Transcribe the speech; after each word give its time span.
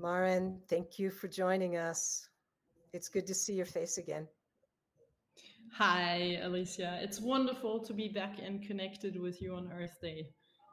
Maren, 0.00 0.58
thank 0.68 0.98
you 0.98 1.10
for 1.10 1.28
joining 1.28 1.76
us. 1.76 2.28
It's 2.92 3.08
good 3.08 3.26
to 3.26 3.34
see 3.34 3.52
your 3.52 3.66
face 3.66 3.98
again. 3.98 4.26
Hi, 5.74 6.38
Alicia. 6.42 6.98
It's 7.02 7.20
wonderful 7.20 7.80
to 7.80 7.92
be 7.92 8.08
back 8.08 8.38
and 8.42 8.62
connected 8.62 9.20
with 9.20 9.42
you 9.42 9.54
on 9.54 9.70
Earth 9.72 9.98
Day. 10.00 10.26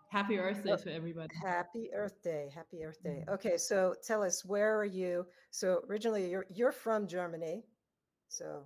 Happy 0.09 0.39
Earth 0.39 0.63
Day 0.63 0.75
to 0.75 0.93
everybody. 0.93 1.27
Happy 1.43 1.89
Earth 1.93 2.23
Day. 2.23 2.49
Happy 2.55 2.83
Earth 2.85 3.03
Day. 3.03 3.21
Mm-hmm. 3.21 3.33
Okay, 3.33 3.57
so 3.57 3.93
tell 4.05 4.23
us 4.23 4.45
where 4.45 4.79
are 4.79 4.85
you? 4.85 5.25
So 5.51 5.81
originally 5.89 6.31
you're 6.31 6.45
you're 6.49 6.71
from 6.71 7.05
Germany. 7.05 7.63
So 8.29 8.63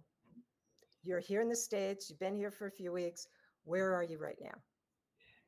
you're 1.04 1.20
here 1.20 1.42
in 1.42 1.50
the 1.50 1.56
States, 1.56 2.10
you've 2.10 2.20
been 2.20 2.36
here 2.36 2.52
for 2.52 2.68
a 2.68 2.72
few 2.72 2.92
weeks. 2.92 3.28
Where 3.64 3.96
are 3.96 4.04
you 4.04 4.20
right 4.20 4.38
now? 4.40 4.54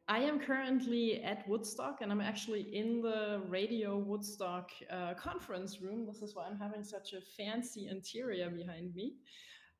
I 0.08 0.20
am 0.20 0.40
currently 0.40 1.24
at 1.24 1.48
Woodstock 1.48 2.02
and 2.02 2.12
I'm 2.12 2.20
actually 2.20 2.76
in 2.76 3.02
the 3.02 3.42
Radio 3.48 3.98
Woodstock 3.98 4.70
uh, 4.92 5.14
conference 5.14 5.82
room. 5.82 6.06
This 6.06 6.22
is 6.22 6.36
why 6.36 6.46
I'm 6.46 6.58
having 6.58 6.84
such 6.84 7.14
a 7.14 7.22
fancy 7.38 7.88
interior 7.88 8.50
behind 8.50 8.94
me. 8.94 9.14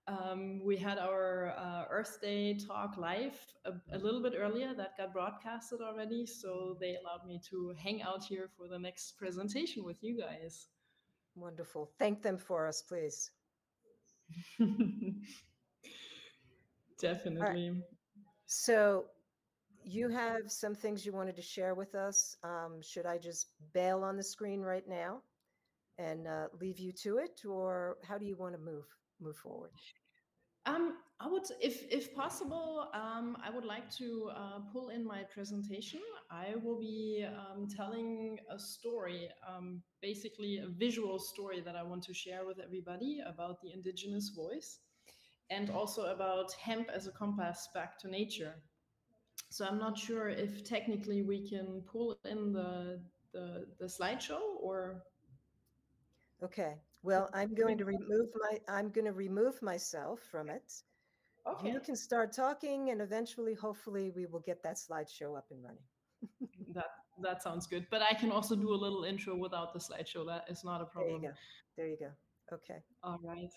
Um, 0.08 0.62
we 0.64 0.78
had 0.78 0.98
our 0.98 1.54
uh, 1.58 1.86
Earth 1.90 2.20
Day 2.22 2.54
talk 2.58 2.98
live 2.98 3.38
a, 3.66 3.74
a, 3.96 3.98
little 3.98 4.22
bit 4.22 4.34
earlier. 4.38 4.74
That 4.74 4.98
got 4.98 5.14
broadcasted 5.14 5.80
already. 5.82 6.26
So 6.26 6.78
they 6.80 6.96
allowed 6.96 7.26
me 7.26 7.42
to 7.50 7.74
hang 7.82 8.02
out 8.02 8.24
here 8.24 8.50
for 8.58 8.68
the 8.68 8.80
next 8.80 9.18
presentation 9.18 9.84
with 9.84 10.04
you 10.04 10.18
guys. 10.18 10.68
Wonderful. 11.36 11.92
Thank 12.00 12.22
them 12.22 12.38
for 12.38 12.68
us, 12.68 12.82
please. 12.82 13.32
Definitely. 17.00 17.70
Right. 17.70 17.82
So 18.46 19.06
you 19.86 20.10
have 20.10 20.52
some 20.52 20.76
things 20.76 21.06
you 21.06 21.14
wanted 21.14 21.36
to 21.36 21.42
share 21.42 21.76
with 21.76 21.96
us. 21.96 22.36
Um, 22.44 22.82
should 22.82 23.06
I 23.06 23.18
just 23.18 23.48
bail 23.74 24.04
on 24.04 24.18
the 24.18 24.24
screen 24.24 24.62
right 24.62 24.88
now 24.88 25.22
and 25.98 26.28
uh, 26.28 26.48
leave 26.60 26.80
you 26.80 26.92
to 27.04 27.18
it, 27.18 27.42
or 27.48 27.98
how 28.08 28.18
do 28.18 28.26
you 28.26 28.36
want 28.36 28.54
to 28.56 28.60
move 28.60 28.86
move 29.20 29.38
forward? 29.38 29.72
Um, 30.66 30.94
I 31.20 31.28
would, 31.28 31.44
if 31.62 31.84
if 31.92 32.16
possible, 32.16 32.88
um, 32.94 33.38
I 33.44 33.50
would 33.50 33.66
like 33.66 33.90
to 33.98 34.32
uh, 34.36 34.60
pull 34.72 34.90
in 34.90 35.06
my 35.06 35.24
presentation. 35.34 36.02
I 36.32 36.56
will 36.64 36.80
be 36.80 37.26
um, 37.28 37.68
telling 37.68 38.40
a 38.50 38.58
story, 38.58 39.30
um, 39.48 39.82
basically 40.02 40.60
a 40.60 40.68
visual 40.68 41.20
story 41.20 41.62
that 41.62 41.76
I 41.76 41.84
want 41.84 42.04
to 42.04 42.14
share 42.14 42.46
with 42.46 42.60
everybody 42.60 43.20
about 43.26 43.62
the 43.62 43.72
indigenous 43.74 44.30
voice, 44.30 44.80
and 45.50 45.70
also 45.70 46.06
about 46.06 46.54
hemp 46.54 46.90
as 46.94 47.08
a 47.08 47.12
compass 47.12 47.68
back 47.74 48.00
to 48.00 48.10
nature. 48.10 48.56
So 49.54 49.68
I'm 49.68 49.78
not 49.78 49.96
sure 49.96 50.30
if 50.30 50.64
technically 50.64 51.22
we 51.22 51.48
can 51.48 51.84
pull 51.86 52.18
in 52.26 52.54
the 52.54 53.00
the, 53.34 53.68
the 53.80 53.86
slideshow 53.86 54.42
or. 54.60 55.04
Okay. 56.44 56.74
Well, 57.04 57.30
I'm 57.36 57.54
going 57.54 57.78
to 57.78 57.86
remove 57.86 58.30
my 58.42 58.58
I'm 58.68 58.90
going 58.90 59.06
to 59.06 59.12
remove 59.12 59.62
myself 59.62 60.22
from 60.32 60.50
it. 60.50 60.74
Okay. 61.46 61.72
You 61.72 61.80
can 61.82 61.96
start 61.96 62.34
talking, 62.34 62.90
and 62.90 63.00
eventually, 63.00 63.54
hopefully, 63.54 64.10
we 64.16 64.26
will 64.26 64.40
get 64.40 64.64
that 64.64 64.78
slideshow 64.78 65.38
up 65.38 65.46
and 65.52 65.64
running. 65.64 66.50
that 66.74 66.90
that 67.22 67.44
sounds 67.44 67.68
good. 67.68 67.86
But 67.92 68.02
I 68.02 68.16
can 68.16 68.32
also 68.32 68.56
do 68.56 68.74
a 68.74 68.80
little 68.86 69.04
intro 69.04 69.36
without 69.36 69.72
the 69.72 69.80
slideshow. 69.80 70.26
That 70.26 70.46
is 70.50 70.64
not 70.64 70.82
a 70.82 70.86
problem. 70.86 71.22
There 71.22 71.30
you 71.30 71.36
go. 71.36 71.38
There 71.78 71.88
you 71.88 71.98
go. 72.00 72.56
Okay. 72.56 72.80
All 73.04 73.20
right. 73.24 73.54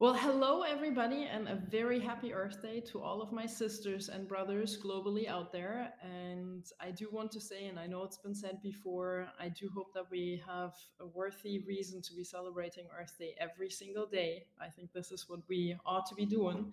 Well, 0.00 0.14
hello, 0.14 0.62
everybody, 0.62 1.24
and 1.24 1.48
a 1.48 1.56
very 1.56 1.98
happy 1.98 2.32
Earth 2.32 2.62
Day 2.62 2.78
to 2.92 3.02
all 3.02 3.20
of 3.20 3.32
my 3.32 3.46
sisters 3.46 4.08
and 4.08 4.28
brothers 4.28 4.78
globally 4.80 5.26
out 5.26 5.50
there. 5.50 5.92
And 6.00 6.64
I 6.78 6.92
do 6.92 7.08
want 7.10 7.32
to 7.32 7.40
say, 7.40 7.66
and 7.66 7.80
I 7.80 7.88
know 7.88 8.04
it's 8.04 8.18
been 8.18 8.32
said 8.32 8.62
before, 8.62 9.26
I 9.40 9.48
do 9.48 9.68
hope 9.74 9.92
that 9.94 10.08
we 10.08 10.40
have 10.46 10.74
a 11.00 11.06
worthy 11.08 11.64
reason 11.66 12.00
to 12.02 12.14
be 12.14 12.22
celebrating 12.22 12.84
Earth 12.96 13.16
Day 13.18 13.34
every 13.40 13.70
single 13.70 14.06
day. 14.06 14.44
I 14.60 14.68
think 14.68 14.92
this 14.92 15.10
is 15.10 15.28
what 15.28 15.40
we 15.48 15.76
ought 15.84 16.06
to 16.10 16.14
be 16.14 16.26
doing. 16.26 16.72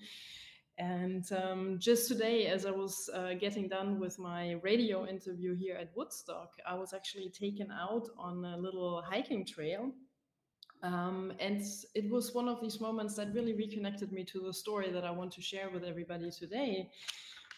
And 0.77 1.25
um, 1.31 1.79
just 1.79 2.07
today, 2.07 2.45
as 2.45 2.67
I 2.67 2.71
was 2.71 3.09
uh, 3.11 3.33
getting 3.33 3.67
done 3.67 3.99
with 3.99 4.19
my 4.19 4.51
radio 4.61 5.07
interview 5.07 5.55
here 5.55 5.77
at 5.77 5.89
Woodstock, 5.95 6.51
I 6.63 6.75
was 6.75 6.93
actually 6.93 7.29
taken 7.29 7.71
out 7.71 8.07
on 8.19 8.45
a 8.45 8.55
little 8.55 9.01
hiking 9.01 9.47
trail 9.47 9.93
um, 10.85 11.33
and 11.39 11.63
it 11.95 12.11
was 12.11 12.35
one 12.35 12.47
of 12.47 12.61
these 12.61 12.79
moments 12.79 13.15
that 13.15 13.33
really 13.33 13.53
reconnected 13.53 14.11
me 14.11 14.23
to 14.25 14.39
the 14.39 14.53
story 14.53 14.91
that 14.91 15.03
I 15.03 15.09
want 15.09 15.31
to 15.33 15.41
share 15.41 15.71
with 15.71 15.83
everybody 15.83 16.29
today, 16.29 16.91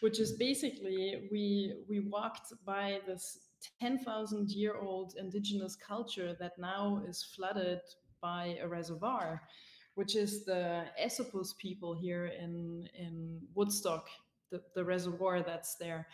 which 0.00 0.18
is 0.18 0.32
basically 0.32 1.28
we 1.30 1.74
we 1.90 2.00
walked 2.00 2.54
by 2.64 3.00
this 3.06 3.40
10,000 3.80 4.50
year 4.50 4.76
old 4.78 5.14
indigenous 5.18 5.76
culture 5.76 6.36
that 6.40 6.58
now 6.58 7.02
is 7.06 7.22
flooded 7.36 7.80
by 8.22 8.56
a 8.62 8.68
reservoir, 8.68 9.42
which 9.94 10.16
is 10.16 10.46
the 10.46 10.84
Esopus 10.98 11.54
people 11.58 11.94
here 11.94 12.26
in 12.26 12.88
in 12.94 13.40
Woodstock, 13.54 14.08
the, 14.50 14.62
the 14.74 14.84
reservoir 14.84 15.42
that's 15.42 15.74
there. 15.74 16.06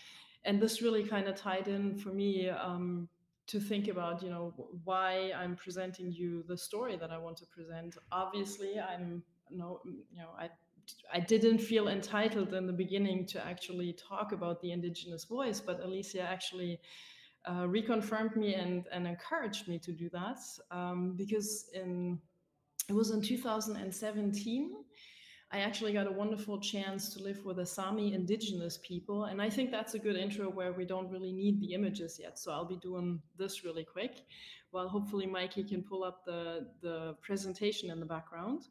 And 0.44 0.61
this 0.61 0.82
really 0.82 1.05
kind 1.05 1.28
of 1.28 1.37
tied 1.37 1.69
in 1.69 1.96
for 1.96 2.11
me 2.11 2.49
um, 2.49 3.08
to 3.46 3.61
think 3.61 3.88
about 3.88 4.23
you 4.23 4.31
know 4.31 4.55
why 4.85 5.31
i'm 5.37 5.55
presenting 5.55 6.11
you 6.11 6.44
the 6.49 6.56
story 6.56 6.96
that 6.96 7.11
i 7.11 7.19
want 7.19 7.37
to 7.37 7.46
present. 7.46 7.96
Obviously 8.12 8.81
i'm 8.81 9.23
no 9.50 9.81
you 9.85 10.19
know 10.19 10.31
i 10.38 10.49
i 11.12 11.20
didn't 11.20 11.58
feel 11.58 11.88
entitled 11.88 12.55
in 12.55 12.67
the 12.67 12.73
beginning 12.73 13.26
to 13.26 13.44
actually 13.46 13.93
talk 13.94 14.32
about 14.32 14.61
the 14.61 14.73
indigenous 14.73 15.25
voice 15.25 15.61
but 15.61 15.81
alicia 15.81 16.23
actually 16.23 16.81
uh, 17.46 17.64
reconfirmed 17.64 18.37
me 18.37 18.55
and 18.55 18.87
and 18.93 19.06
encouraged 19.06 19.69
me 19.69 19.79
to 19.79 19.93
do 19.93 20.08
that 20.11 20.38
um, 20.70 21.14
because 21.17 21.67
in 21.75 22.19
it 22.88 22.93
was 22.93 23.11
in 23.11 23.23
2017 23.23 24.73
I 25.54 25.58
actually 25.60 25.92
got 25.92 26.08
a 26.08 26.10
wonderful 26.10 26.58
chance 26.58 27.14
to 27.14 27.22
live 27.22 27.44
with 27.44 27.58
the 27.58 27.66
Sami 27.66 28.12
indigenous 28.12 28.80
people. 28.82 29.26
And 29.26 29.40
I 29.40 29.48
think 29.48 29.70
that's 29.70 29.94
a 29.94 30.00
good 30.00 30.16
intro 30.16 30.50
where 30.50 30.72
we 30.72 30.84
don't 30.84 31.08
really 31.08 31.32
need 31.32 31.60
the 31.60 31.74
images 31.74 32.18
yet. 32.20 32.40
So 32.40 32.50
I'll 32.50 32.64
be 32.64 32.78
doing 32.78 33.20
this 33.38 33.64
really 33.64 33.84
quick 33.84 34.24
while 34.72 34.88
hopefully 34.88 35.26
Mikey 35.26 35.62
can 35.62 35.84
pull 35.84 36.02
up 36.02 36.24
the, 36.24 36.66
the 36.82 37.14
presentation 37.22 37.88
in 37.88 38.00
the 38.00 38.06
background. 38.06 38.62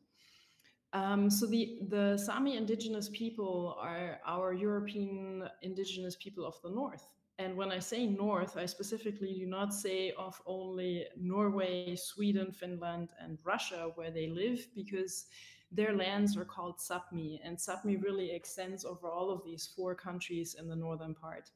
Um, 0.91 1.29
so 1.29 1.45
the, 1.45 1.79
the 1.87 2.17
Sami 2.17 2.57
indigenous 2.57 3.09
people 3.13 3.77
are 3.79 4.19
our 4.27 4.51
European 4.51 5.47
indigenous 5.61 6.17
people 6.17 6.45
of 6.45 6.55
the 6.63 6.69
North. 6.69 7.07
And 7.39 7.55
when 7.55 7.71
I 7.71 7.79
say 7.79 8.05
North, 8.05 8.57
I 8.57 8.65
specifically 8.65 9.33
do 9.33 9.45
not 9.45 9.73
say 9.73 10.11
of 10.17 10.39
only 10.45 11.05
Norway, 11.17 11.95
Sweden, 11.95 12.51
Finland, 12.51 13.07
and 13.21 13.39
Russia 13.45 13.91
where 13.95 14.11
they 14.11 14.27
live, 14.27 14.67
because 14.75 15.27
their 15.73 15.93
lands 15.93 16.37
are 16.37 16.45
called 16.45 16.77
Sapmi, 16.77 17.39
and 17.43 17.57
Sapmi 17.57 18.01
really 18.01 18.31
extends 18.31 18.85
over 18.85 19.09
all 19.09 19.31
of 19.31 19.43
these 19.43 19.67
four 19.75 19.95
countries 19.95 20.55
in 20.59 20.67
the 20.67 20.75
northern 20.75 21.15
part. 21.15 21.49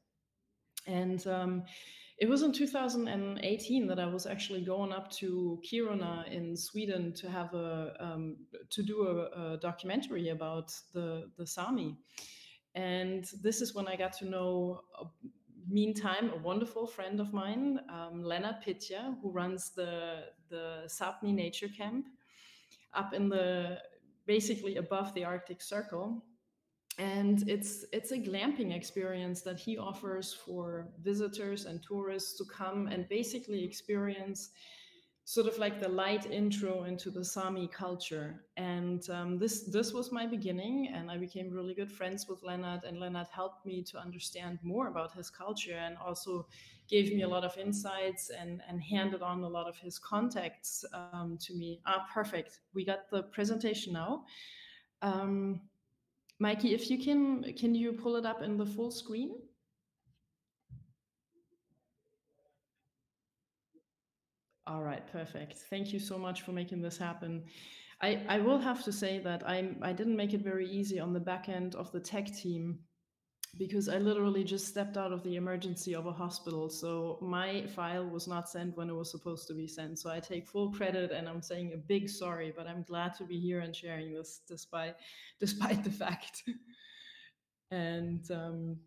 And 0.88 1.26
um, 1.28 1.64
it 2.18 2.28
was 2.28 2.42
in 2.42 2.52
2018 2.52 3.88
that 3.88 4.00
I 4.00 4.06
was 4.06 4.26
actually 4.26 4.62
going 4.62 4.92
up 4.92 5.12
to 5.12 5.62
Kiruna 5.64 6.32
in 6.32 6.58
Sweden 6.58 7.14
to 7.14 7.30
have 7.30 7.54
a 7.54 7.94
um, 8.00 8.38
to 8.72 8.82
do 8.82 9.08
a, 9.08 9.54
a, 9.54 9.58
documentary 9.58 10.30
about 10.30 10.74
the 10.94 11.30
the 11.38 11.46
Sami. 11.46 11.98
And 12.74 13.26
this 13.44 13.62
is 13.62 13.76
when 13.76 13.88
I 13.88 13.96
got 13.96 14.14
to 14.14 14.26
know. 14.26 14.82
Meantime, 15.70 16.32
a 16.34 16.38
wonderful 16.38 16.88
friend 16.88 17.20
of 17.20 17.34
mine, 17.34 17.82
um, 17.90 18.24
Lennart 18.24 18.64
Pitja, 18.66 19.18
who 19.22 19.30
runs 19.30 19.72
the 19.72 20.24
the 20.50 20.84
Sapmi 20.88 21.34
Nature 21.34 21.68
Camp 21.68 22.08
up 22.94 23.14
in 23.14 23.28
the 23.28 23.78
basically 24.28 24.76
above 24.76 25.14
the 25.14 25.24
Arctic 25.24 25.62
Circle. 25.62 26.24
And 27.00 27.48
it's 27.48 27.86
it's 27.94 28.12
a 28.12 28.18
glamping 28.18 28.76
experience 28.76 29.42
that 29.44 29.60
he 29.60 29.78
offers 29.78 30.34
for 30.34 30.90
visitors 31.00 31.66
and 31.66 31.82
tourists 31.84 32.38
to 32.38 32.46
come 32.46 32.88
and 32.88 33.08
basically 33.08 33.64
experience 33.64 34.50
sort 35.28 35.46
of 35.46 35.58
like 35.58 35.78
the 35.78 35.90
light 35.90 36.26
intro 36.32 36.86
into 36.86 37.12
the 37.12 37.24
Sami 37.24 37.68
culture. 37.68 38.46
And 38.56 39.08
um, 39.10 39.38
this 39.38 39.64
this 39.64 39.94
was 39.94 40.12
my 40.12 40.26
beginning, 40.26 40.88
and 40.96 41.12
I 41.12 41.18
became 41.18 41.52
really 41.52 41.76
good 41.76 41.92
friends 41.92 42.28
with 42.30 42.44
Lennart, 42.44 42.84
And 42.84 42.98
Lennart 42.98 43.28
helped 43.30 43.66
me 43.66 43.84
to 43.92 44.00
understand 44.00 44.58
more 44.64 44.88
about 44.88 45.12
his 45.14 45.30
culture, 45.30 45.78
and 45.78 45.98
also 45.98 46.48
gave 46.90 47.14
me 47.14 47.24
a 47.24 47.28
lot 47.28 47.44
of 47.44 47.58
insights 47.58 48.30
and 48.30 48.62
and 48.68 48.82
handed 48.82 49.22
on 49.22 49.44
a 49.44 49.48
lot 49.48 49.68
of 49.68 49.78
his 49.78 50.00
contacts 50.00 50.86
um, 50.94 51.38
to 51.42 51.54
me. 51.54 51.82
Ah, 51.86 52.06
perfect. 52.14 52.60
We 52.74 52.86
got 52.86 53.10
the 53.10 53.24
presentation 53.24 53.94
now. 53.94 54.24
Um, 55.02 55.62
Mikey, 56.40 56.74
if 56.74 56.90
you 56.90 57.00
can, 57.00 57.54
can 57.54 57.74
you 57.74 57.94
pull 57.94 58.16
it 58.16 58.26
up 58.26 58.44
in 58.44 58.58
the 58.58 58.66
full 58.66 58.92
screen? 58.92 59.38
All 64.68 64.84
right, 64.84 65.06
perfect. 65.12 65.60
Thank 65.70 65.94
you 65.94 66.00
so 66.00 66.18
much 66.18 66.42
for 66.42 66.52
making 66.52 66.82
this 66.82 66.98
happen. 66.98 67.46
I, 68.02 68.22
I 68.28 68.40
will 68.40 68.60
have 68.60 68.84
to 68.84 68.92
say 68.92 69.20
that 69.20 69.48
I 69.48 69.70
I 69.82 69.94
didn't 69.94 70.16
make 70.16 70.34
it 70.34 70.42
very 70.42 70.70
easy 70.70 71.00
on 71.00 71.14
the 71.14 71.20
back 71.20 71.50
end 71.50 71.74
of 71.76 71.92
the 71.92 72.00
tech 72.00 72.32
team 72.36 72.80
because 73.58 73.90
I 73.90 73.98
literally 73.98 74.44
just 74.44 74.68
stepped 74.68 74.98
out 74.98 75.12
of 75.12 75.24
the 75.24 75.36
emergency 75.36 75.96
of 75.96 76.06
a 76.06 76.12
hospital. 76.12 76.70
So 76.70 77.18
my 77.22 77.66
file 77.68 78.06
was 78.06 78.28
not 78.28 78.50
sent 78.50 78.78
when 78.78 78.90
it 78.90 78.94
was 78.94 79.10
supposed 79.10 79.48
to 79.48 79.54
be 79.54 79.68
sent. 79.68 80.00
So 80.00 80.10
I 80.10 80.20
take 80.20 80.48
full 80.48 80.72
credit 80.72 81.12
and 81.12 81.28
I'm 81.28 81.42
saying 81.42 81.74
a 81.74 81.78
big 81.78 82.10
sorry, 82.10 82.54
but 82.56 82.68
I'm 82.68 82.84
glad 82.84 83.14
to 83.16 83.24
be 83.24 83.40
here 83.40 83.62
and 83.62 83.76
sharing 83.76 84.14
this 84.14 84.42
despite 84.48 84.96
despite 85.40 85.84
the 85.84 85.92
fact. 85.92 86.44
and 87.72 88.30
um, 88.32 88.78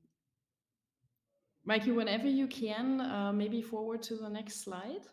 Mikey, 1.64 1.92
whenever 1.92 2.28
you 2.28 2.46
can, 2.46 3.00
uh, 3.00 3.32
maybe 3.32 3.62
forward 3.62 4.02
to 4.04 4.16
the 4.16 4.28
next 4.28 4.64
slide. 4.64 5.06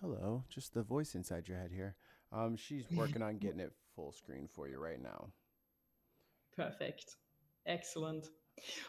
Hello, 0.00 0.44
just 0.48 0.72
the 0.74 0.82
voice 0.82 1.14
inside 1.14 1.46
your 1.48 1.58
head 1.58 1.70
here. 1.72 1.94
Um, 2.32 2.56
she's 2.56 2.84
working 2.92 3.22
on 3.22 3.38
getting 3.38 3.60
it 3.60 3.72
full 3.94 4.12
screen 4.12 4.48
for 4.52 4.68
you 4.68 4.78
right 4.78 5.02
now. 5.02 5.28
Perfect. 6.56 7.16
Excellent. 7.66 8.28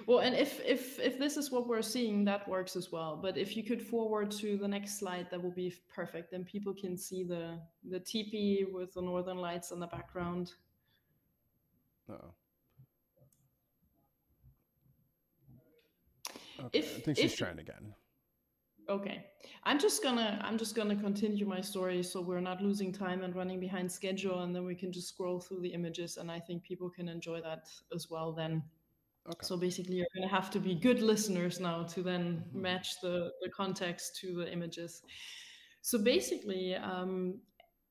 Well, 0.05 0.19
and 0.19 0.35
if 0.35 0.59
if 0.65 0.99
if 0.99 1.17
this 1.17 1.37
is 1.37 1.49
what 1.51 1.67
we're 1.67 1.81
seeing, 1.81 2.25
that 2.25 2.47
works 2.47 2.75
as 2.75 2.91
well. 2.91 3.17
But 3.21 3.37
if 3.37 3.55
you 3.55 3.63
could 3.63 3.81
forward 3.81 4.29
to 4.31 4.57
the 4.57 4.67
next 4.67 4.99
slide, 4.99 5.27
that 5.31 5.41
will 5.41 5.51
be 5.53 5.73
perfect. 5.93 6.31
Then 6.31 6.43
people 6.43 6.73
can 6.73 6.97
see 6.97 7.23
the 7.23 7.57
the 7.89 7.99
teepee 7.99 8.65
with 8.71 8.93
the 8.93 9.01
northern 9.01 9.37
lights 9.37 9.71
in 9.71 9.79
the 9.79 9.87
background. 9.87 10.53
Uh 12.09 12.13
oh. 12.23 12.33
Okay, 16.65 16.79
If- 16.79 16.97
I 16.97 16.99
think 17.01 17.17
she's 17.17 17.31
if- 17.33 17.37
trying 17.37 17.59
again. 17.59 17.93
Okay. 18.91 19.25
I'm 19.63 19.79
just 19.79 20.03
gonna 20.03 20.39
I'm 20.43 20.57
just 20.57 20.75
gonna 20.75 20.95
continue 20.95 21.45
my 21.45 21.61
story 21.61 22.03
so 22.03 22.21
we're 22.21 22.41
not 22.41 22.61
losing 22.61 22.91
time 22.91 23.23
and 23.23 23.35
running 23.35 23.59
behind 23.59 23.91
schedule 23.91 24.41
and 24.41 24.55
then 24.55 24.65
we 24.65 24.75
can 24.75 24.91
just 24.91 25.09
scroll 25.09 25.39
through 25.39 25.61
the 25.61 25.73
images 25.73 26.17
and 26.17 26.31
I 26.31 26.39
think 26.39 26.63
people 26.63 26.89
can 26.89 27.07
enjoy 27.07 27.41
that 27.41 27.67
as 27.95 28.09
well 28.09 28.33
then. 28.33 28.63
Okay. 29.27 29.47
So 29.47 29.57
basically 29.57 29.95
you're 29.95 30.07
gonna 30.15 30.27
have 30.27 30.51
to 30.51 30.59
be 30.59 30.75
good 30.75 31.01
listeners 31.01 31.59
now 31.59 31.83
to 31.83 32.03
then 32.03 32.43
Mhm. 32.53 32.61
match 32.61 32.99
the, 33.01 33.31
the 33.41 33.49
context 33.49 34.17
to 34.21 34.35
the 34.35 34.51
images. 34.51 35.03
So 35.81 35.97
basically, 36.03 36.75
um, 36.75 37.41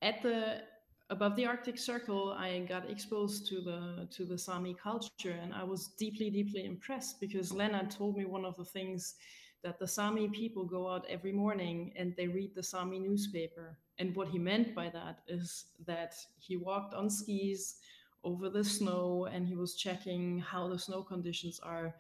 at 0.02 0.23
the 0.23 0.62
above 1.11 1.37
the 1.37 1.47
Arctic 1.47 1.78
Circle, 1.78 2.33
I 2.33 2.61
got 2.61 2.88
exposed 2.90 3.47
to 3.49 3.61
the 3.61 4.09
to 4.12 4.25
the 4.25 4.38
Sami 4.38 4.75
culture, 4.75 5.33
and 5.42 5.52
I 5.54 5.64
was 5.64 5.88
deeply, 5.99 6.30
deeply 6.30 6.64
impressed 6.64 7.21
because 7.21 7.52
Lena 7.52 7.87
told 7.88 8.16
me 8.16 8.25
one 8.25 8.45
of 8.45 8.57
the 8.57 8.64
things 8.64 9.16
that 9.62 9.79
the 9.79 9.88
Sami 9.88 10.29
people 10.29 10.64
go 10.64 10.88
out 10.88 11.07
every 11.09 11.33
morning 11.33 11.93
and 11.97 12.14
they 12.17 12.29
read 12.29 12.55
the 12.55 12.62
Sami 12.62 12.99
newspaper. 12.99 13.79
And 13.99 14.14
what 14.17 14.29
he 14.29 14.38
meant 14.38 14.75
by 14.75 14.88
that 14.90 15.21
is 15.29 15.67
that 15.87 16.14
he 16.38 16.57
walked 16.57 16.95
on 16.95 17.11
skis 17.11 17.76
over 18.25 18.49
the 18.49 18.64
snow 18.64 19.29
and 19.33 19.47
he 19.47 19.55
was 19.55 19.75
checking 19.75 20.38
how 20.40 20.69
the 20.69 20.79
snow 20.79 21.02
conditions 21.02 21.61
are, 21.62 21.95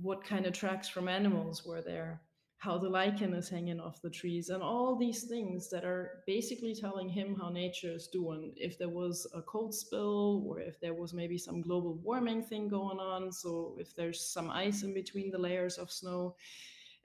what 0.00 0.24
kind 0.24 0.46
of 0.46 0.52
tracks 0.52 0.88
from 0.88 1.08
animals 1.08 1.64
were 1.64 1.80
there, 1.80 2.20
how 2.58 2.76
the 2.76 2.88
lichen 2.88 3.34
is 3.34 3.48
hanging 3.48 3.80
off 3.80 4.02
the 4.02 4.10
trees, 4.10 4.48
and 4.50 4.62
all 4.62 4.96
these 4.96 5.24
things 5.24 5.70
that 5.70 5.84
are 5.84 6.22
basically 6.26 6.74
telling 6.74 7.08
him 7.08 7.34
how 7.34 7.48
nature 7.48 7.92
is 7.92 8.08
doing. 8.08 8.52
If 8.56 8.78
there 8.78 8.88
was 8.88 9.26
a 9.34 9.42
cold 9.42 9.74
spill, 9.74 10.44
or 10.46 10.60
if 10.60 10.80
there 10.80 10.94
was 10.94 11.14
maybe 11.14 11.38
some 11.38 11.62
global 11.62 11.94
warming 11.94 12.42
thing 12.42 12.68
going 12.68 12.98
on, 12.98 13.32
so 13.32 13.76
if 13.78 13.94
there's 13.94 14.20
some 14.20 14.50
ice 14.50 14.82
in 14.82 14.92
between 14.92 15.30
the 15.30 15.38
layers 15.38 15.78
of 15.78 15.90
snow. 15.90 16.36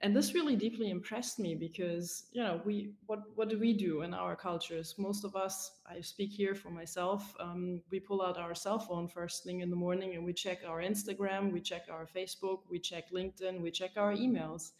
And 0.04 0.14
this 0.14 0.34
really 0.34 0.54
deeply 0.54 0.90
impressed 0.90 1.38
me 1.38 1.54
because, 1.54 2.26
you 2.30 2.42
know, 2.42 2.60
we 2.66 2.92
what 3.06 3.20
what 3.36 3.48
do 3.48 3.58
we 3.58 3.72
do 3.72 4.02
in 4.02 4.12
our 4.12 4.36
cultures? 4.36 4.94
Most 4.98 5.24
of 5.24 5.34
us, 5.34 5.78
I 5.86 6.02
speak 6.02 6.30
here 6.30 6.54
for 6.54 6.68
myself, 6.68 7.34
um, 7.40 7.80
we 7.90 8.00
pull 8.00 8.20
out 8.20 8.36
our 8.36 8.54
cell 8.54 8.78
phone 8.78 9.08
first 9.08 9.44
thing 9.44 9.60
in 9.60 9.70
the 9.70 9.76
morning 9.76 10.14
and 10.14 10.22
we 10.22 10.34
check 10.34 10.58
our 10.68 10.82
Instagram, 10.82 11.54
we 11.54 11.62
check 11.62 11.84
our 11.90 12.06
Facebook, 12.06 12.58
we 12.68 12.78
check 12.78 13.04
LinkedIn, 13.12 13.62
we 13.62 13.70
check 13.70 13.92
our 13.96 14.12
emails. 14.12 14.72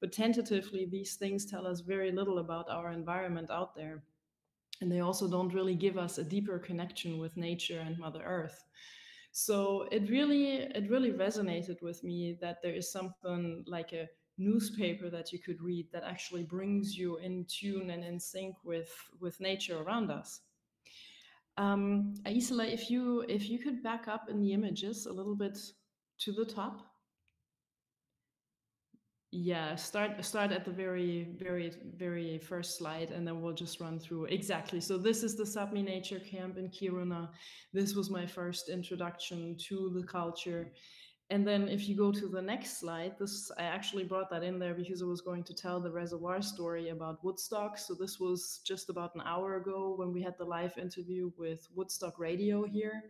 But 0.00 0.10
tentatively, 0.10 0.86
these 0.86 1.16
things 1.16 1.44
tell 1.44 1.66
us 1.66 1.80
very 1.80 2.10
little 2.10 2.38
about 2.38 2.70
our 2.70 2.92
environment 2.92 3.50
out 3.50 3.76
there. 3.76 4.02
And 4.80 4.90
they 4.90 5.00
also 5.00 5.28
don't 5.28 5.52
really 5.52 5.74
give 5.74 5.98
us 5.98 6.16
a 6.16 6.24
deeper 6.24 6.58
connection 6.58 7.18
with 7.18 7.36
nature 7.36 7.80
and 7.80 7.98
Mother 7.98 8.22
Earth. 8.24 8.64
So 9.32 9.86
it 9.92 10.08
really, 10.08 10.46
it 10.78 10.88
really 10.88 11.12
resonated 11.12 11.82
with 11.82 12.02
me 12.02 12.38
that 12.40 12.62
there 12.62 12.74
is 12.74 12.90
something 12.90 13.64
like 13.66 13.92
a 13.92 14.08
newspaper 14.38 15.10
that 15.10 15.32
you 15.32 15.38
could 15.38 15.60
read 15.60 15.86
that 15.92 16.04
actually 16.04 16.44
brings 16.44 16.96
you 16.96 17.18
in 17.18 17.44
tune 17.48 17.90
and 17.90 18.04
in 18.04 18.18
sync 18.18 18.56
with 18.64 18.92
with 19.20 19.40
nature 19.40 19.82
around 19.82 20.10
us. 20.10 20.40
Um, 21.58 22.14
Isla, 22.26 22.66
if 22.66 22.90
you 22.90 23.24
if 23.28 23.48
you 23.48 23.58
could 23.58 23.82
back 23.82 24.08
up 24.08 24.28
in 24.30 24.40
the 24.40 24.52
images 24.52 25.06
a 25.06 25.12
little 25.12 25.36
bit 25.36 25.58
to 26.20 26.32
the 26.32 26.44
top. 26.44 26.88
Yeah, 29.34 29.76
start 29.76 30.22
start 30.24 30.52
at 30.52 30.64
the 30.64 30.70
very 30.70 31.28
very 31.38 31.72
very 31.96 32.38
first 32.38 32.76
slide, 32.78 33.10
and 33.10 33.26
then 33.26 33.40
we'll 33.40 33.54
just 33.54 33.80
run 33.80 33.98
through 33.98 34.26
exactly. 34.26 34.80
So 34.80 34.98
this 34.98 35.22
is 35.22 35.36
the 35.36 35.44
Sapmi 35.44 35.82
Nature 35.82 36.20
Camp 36.20 36.58
in 36.58 36.68
Kiruna. 36.68 37.30
This 37.72 37.94
was 37.94 38.10
my 38.10 38.26
first 38.26 38.68
introduction 38.68 39.56
to 39.68 39.90
the 39.94 40.06
culture. 40.06 40.72
And 41.32 41.46
then 41.46 41.66
if 41.66 41.88
you 41.88 41.96
go 41.96 42.12
to 42.12 42.28
the 42.28 42.42
next 42.42 42.78
slide, 42.78 43.14
this 43.18 43.50
I 43.56 43.62
actually 43.62 44.04
brought 44.04 44.28
that 44.28 44.42
in 44.42 44.58
there 44.58 44.74
because 44.74 45.00
I 45.00 45.06
was 45.06 45.22
going 45.22 45.44
to 45.44 45.54
tell 45.54 45.80
the 45.80 45.90
reservoir 45.90 46.42
story 46.42 46.90
about 46.90 47.24
Woodstock. 47.24 47.78
So 47.78 47.94
this 47.94 48.20
was 48.20 48.60
just 48.66 48.90
about 48.90 49.14
an 49.14 49.22
hour 49.24 49.56
ago 49.56 49.94
when 49.96 50.12
we 50.12 50.20
had 50.20 50.36
the 50.36 50.44
live 50.44 50.76
interview 50.76 51.32
with 51.38 51.66
Woodstock 51.74 52.18
Radio 52.18 52.66
here. 52.66 53.04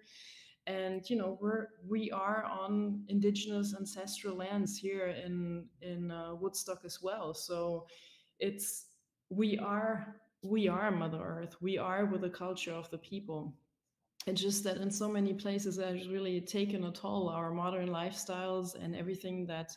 And 0.68 1.02
you 1.10 1.16
know 1.16 1.36
we're 1.40 1.66
we 1.84 2.12
are 2.12 2.44
on 2.44 3.02
indigenous 3.08 3.74
ancestral 3.74 4.36
lands 4.36 4.78
here 4.78 5.08
in 5.08 5.66
in 5.80 6.12
uh, 6.12 6.36
Woodstock 6.36 6.82
as 6.84 7.02
well. 7.02 7.34
So 7.34 7.88
it's 8.38 8.86
we 9.30 9.58
are 9.58 10.14
we 10.44 10.68
are 10.68 10.92
Mother 10.92 11.20
Earth. 11.20 11.56
We 11.60 11.76
are 11.76 12.06
with 12.06 12.20
the 12.20 12.30
culture 12.30 12.72
of 12.72 12.88
the 12.90 12.98
people 12.98 13.52
it's 14.26 14.40
just 14.40 14.64
that 14.64 14.76
in 14.76 14.90
so 14.90 15.08
many 15.08 15.34
places 15.34 15.78
it 15.78 15.86
has 15.86 16.08
really 16.08 16.40
taken 16.40 16.84
a 16.84 16.92
toll 16.92 17.28
our 17.28 17.50
modern 17.52 17.88
lifestyles 17.88 18.74
and 18.74 18.94
everything 18.94 19.46
that 19.46 19.72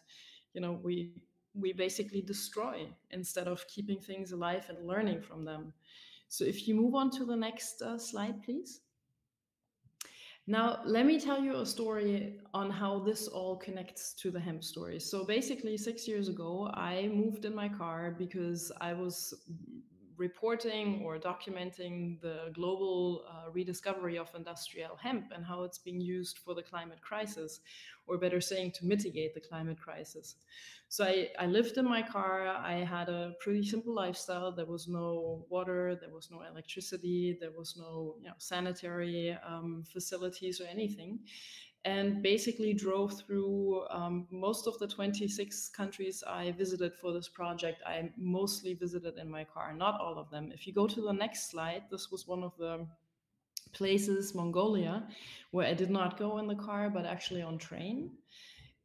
you 0.54 0.62
know 0.62 0.80
we 0.84 1.14
we 1.54 1.74
basically 1.74 2.22
destroy 2.22 2.88
instead 3.12 3.48
of 3.48 3.66
keeping 3.68 4.00
things 4.00 4.34
alive 4.34 4.66
and 4.68 4.86
learning 4.86 5.22
from 5.22 5.46
them. 5.46 5.72
So 6.28 6.44
if 6.44 6.68
you 6.68 6.76
move 6.76 6.96
on 6.96 7.10
to 7.12 7.26
the 7.26 7.36
next 7.36 7.82
uh, 7.82 7.98
slide 7.98 8.44
please. 8.44 8.82
Now 10.48 10.82
let 10.86 11.08
me 11.08 11.20
tell 11.20 11.42
you 11.42 11.56
a 11.56 11.66
story 11.66 12.40
on 12.54 12.70
how 12.70 13.00
this 13.00 13.28
all 13.28 13.56
connects 13.56 14.14
to 14.22 14.30
the 14.30 14.40
hemp 14.40 14.64
story. 14.64 15.00
So 15.00 15.26
basically 15.26 15.78
six 15.78 16.08
years 16.08 16.30
ago 16.30 16.70
i 16.74 17.08
moved 17.08 17.46
in 17.46 17.56
my 17.56 17.70
car 17.70 18.16
because 18.18 18.72
i 18.82 18.94
was 18.94 19.34
reporting 20.18 21.02
or 21.04 21.18
documenting 21.18 22.20
the 22.22 22.52
global 22.54 23.24
uh, 23.30 23.50
rediscovery 23.52 24.18
of 24.18 24.30
industrial 24.36 24.96
hemp 24.96 25.32
and 25.36 25.46
how 25.46 25.64
it's 25.64 25.78
being 25.78 26.00
used 26.00 26.40
for 26.40 26.54
the 26.54 26.64
climate 26.64 27.02
crisis, 27.02 27.62
or 28.08 28.18
better 28.18 28.42
saying, 28.42 28.72
to 28.72 28.86
mitigate 28.86 29.34
the 29.34 29.42
climate 29.42 29.80
crisis. 29.80 30.36
So 30.88 31.04
I, 31.04 31.30
I 31.40 31.48
lived 31.48 31.78
in 31.78 31.86
my 31.86 32.02
car. 32.02 32.48
I 32.48 32.84
had 32.84 33.10
a 33.10 33.34
pretty 33.40 33.64
simple 33.64 33.94
lifestyle. 33.94 34.52
There 34.52 34.66
was 34.66 34.88
no 34.88 35.46
water, 35.50 35.98
there 36.00 36.14
was 36.14 36.30
no 36.32 36.42
electricity, 36.42 37.38
there 37.40 37.52
was 37.52 37.76
no 37.78 38.16
you 38.22 38.28
know, 38.28 38.36
sanitary 38.38 39.38
um, 39.48 39.84
facilities 39.92 40.62
or 40.62 40.66
anything 40.66 41.20
and 41.86 42.24
basically 42.24 42.74
drove 42.74 43.14
through 43.14 43.86
um, 43.92 44.28
most 44.32 44.66
of 44.66 44.78
the 44.80 44.88
26 44.88 45.70
countries 45.70 46.24
I 46.28 46.52
visited 46.52 46.96
for 46.96 47.14
this 47.14 47.30
project. 47.30 47.84
I 47.86 48.10
mostly 48.18 48.74
visited 48.74 49.20
in 49.20 49.30
my 49.30 49.44
car, 49.44 49.72
not 49.72 50.02
all 50.02 50.18
of 50.18 50.32
them. 50.32 50.52
If 50.52 50.66
you 50.66 50.74
go 50.74 50.88
to 50.88 51.02
the 51.02 51.14
next 51.14 51.52
slide, 51.52 51.84
this 51.92 52.12
was 52.12 52.28
one 52.28 52.44
of 52.44 52.58
the 52.58 52.88
places, 53.72 54.34
Mongolia, 54.34 55.08
where 55.52 55.68
I 55.68 55.76
did 55.76 55.92
not 55.92 56.18
go 56.18 56.40
in 56.40 56.48
the 56.48 56.56
car, 56.56 56.90
but 56.90 57.06
actually 57.06 57.44
on 57.44 57.60
train. 57.60 58.10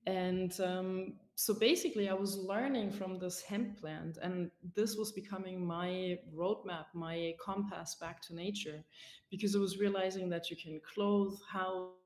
And 0.07 0.59
um, 0.61 1.15
so 1.37 1.55
basically, 1.55 2.11
I 2.11 2.15
was 2.15 2.37
learning 2.37 2.91
from 2.93 3.19
this 3.19 3.41
hemp 3.41 3.81
plant, 3.81 4.19
and 4.21 4.51
this 4.75 4.97
was 4.97 5.13
becoming 5.13 5.65
my 5.65 6.19
roadmap, 6.35 6.87
my 6.93 7.35
compass 7.43 7.97
back 7.99 8.21
to 8.23 8.35
nature, 8.35 8.85
because 9.31 9.57
I 9.57 9.59
was 9.59 9.79
realizing 9.79 10.29
that 10.31 10.51
you 10.51 10.57
can 10.57 10.81
clothe, 10.95 11.39
house, 11.51 12.00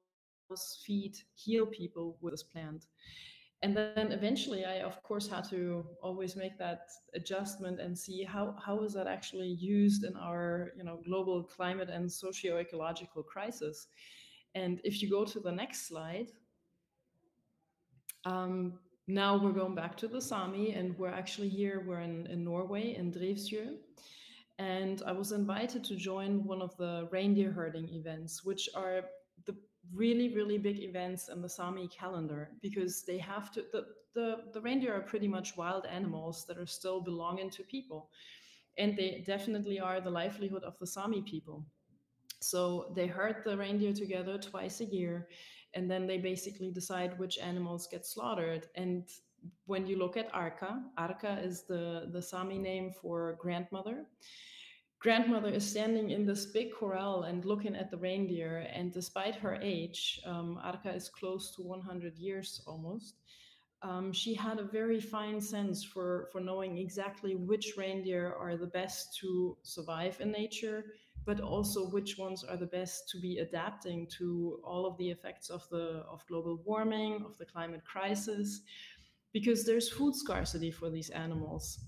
feed, 0.84 1.16
heal 1.34 1.66
people 1.66 2.16
with 2.20 2.32
this 2.32 2.42
plant. 2.42 2.86
and 3.62 3.74
then 3.76 4.12
eventually 4.18 4.62
i 4.74 4.76
of 4.90 4.96
course 5.08 5.26
had 5.34 5.44
to 5.48 5.86
always 6.06 6.32
make 6.36 6.56
that 6.58 6.82
adjustment 7.18 7.76
and 7.84 7.92
see 8.04 8.18
how 8.32 8.44
how 8.66 8.76
is 8.86 8.92
that 8.96 9.08
actually 9.16 9.52
used 9.76 10.02
in 10.08 10.14
our 10.16 10.46
you 10.78 10.84
know 10.86 10.96
global 11.08 11.38
climate 11.56 11.90
and 11.96 12.04
socio-ecological 12.22 13.22
crisis 13.22 13.76
and 14.62 14.74
if 14.84 14.94
you 15.00 15.08
go 15.18 15.24
to 15.24 15.40
the 15.40 15.54
next 15.62 15.78
slide 15.88 16.28
um, 18.24 18.78
now 19.06 19.36
we're 19.36 19.52
going 19.52 19.74
back 19.74 19.96
to 19.98 20.08
the 20.08 20.20
Sami, 20.20 20.72
and 20.72 20.98
we're 20.98 21.10
actually 21.10 21.48
here. 21.48 21.84
We're 21.86 22.00
in, 22.00 22.26
in 22.26 22.42
Norway, 22.42 22.94
in 22.96 23.12
Drevsjö. 23.12 23.76
And 24.58 25.02
I 25.06 25.12
was 25.12 25.32
invited 25.32 25.84
to 25.84 25.96
join 25.96 26.44
one 26.44 26.62
of 26.62 26.76
the 26.76 27.08
reindeer 27.10 27.50
herding 27.50 27.88
events, 27.90 28.44
which 28.44 28.68
are 28.74 29.02
the 29.46 29.56
really, 29.92 30.34
really 30.34 30.58
big 30.58 30.80
events 30.80 31.28
in 31.28 31.42
the 31.42 31.48
Sami 31.48 31.88
calendar 31.88 32.50
because 32.62 33.04
they 33.04 33.18
have 33.18 33.50
to, 33.52 33.64
the, 33.72 33.86
the, 34.14 34.36
the 34.52 34.60
reindeer 34.60 34.94
are 34.94 35.00
pretty 35.00 35.28
much 35.28 35.56
wild 35.56 35.86
animals 35.86 36.44
that 36.46 36.58
are 36.58 36.66
still 36.66 37.00
belonging 37.00 37.50
to 37.50 37.62
people. 37.64 38.10
And 38.78 38.96
they 38.96 39.22
definitely 39.26 39.78
are 39.78 40.00
the 40.00 40.10
livelihood 40.10 40.64
of 40.64 40.78
the 40.78 40.86
Sami 40.86 41.22
people. 41.22 41.64
So 42.40 42.92
they 42.94 43.06
herd 43.06 43.36
the 43.44 43.56
reindeer 43.56 43.92
together 43.92 44.38
twice 44.38 44.80
a 44.80 44.84
year 44.84 45.28
and 45.74 45.90
then 45.90 46.06
they 46.06 46.18
basically 46.18 46.70
decide 46.70 47.18
which 47.18 47.38
animals 47.38 47.88
get 47.90 48.06
slaughtered 48.06 48.68
and 48.76 49.08
when 49.66 49.86
you 49.86 49.98
look 49.98 50.16
at 50.16 50.32
arka 50.32 50.82
arka 50.98 51.44
is 51.44 51.64
the 51.64 52.08
the 52.12 52.22
sami 52.22 52.58
name 52.58 52.90
for 52.90 53.36
grandmother 53.40 54.06
grandmother 55.04 55.50
is 55.50 55.70
standing 55.70 56.10
in 56.10 56.24
this 56.24 56.46
big 56.46 56.72
corral 56.72 57.24
and 57.24 57.44
looking 57.44 57.76
at 57.76 57.90
the 57.90 57.96
reindeer 57.98 58.66
and 58.72 58.90
despite 58.90 59.36
her 59.36 59.58
age 59.60 60.18
um, 60.26 60.58
arka 60.64 60.96
is 60.96 61.10
close 61.10 61.54
to 61.54 61.62
100 61.62 62.18
years 62.18 62.62
almost 62.66 63.14
um, 63.82 64.14
she 64.14 64.32
had 64.32 64.58
a 64.58 64.64
very 64.78 64.98
fine 64.98 65.40
sense 65.40 65.84
for 65.84 66.28
for 66.32 66.40
knowing 66.40 66.78
exactly 66.78 67.34
which 67.34 67.74
reindeer 67.76 68.34
are 68.40 68.56
the 68.56 68.72
best 68.78 69.16
to 69.20 69.56
survive 69.62 70.16
in 70.20 70.32
nature 70.32 70.84
but 71.26 71.40
also 71.40 71.88
which 71.90 72.18
ones 72.18 72.44
are 72.44 72.56
the 72.56 72.66
best 72.66 73.08
to 73.10 73.18
be 73.18 73.38
adapting 73.38 74.06
to 74.18 74.60
all 74.64 74.86
of 74.86 74.96
the 74.98 75.10
effects 75.10 75.48
of 75.48 75.66
the 75.70 76.04
of 76.10 76.24
global 76.28 76.60
warming, 76.64 77.24
of 77.24 77.36
the 77.38 77.46
climate 77.46 77.84
crisis, 77.84 78.60
because 79.32 79.64
there's 79.64 79.88
food 79.88 80.14
scarcity 80.14 80.70
for 80.70 80.90
these 80.90 81.10
animals. 81.10 81.80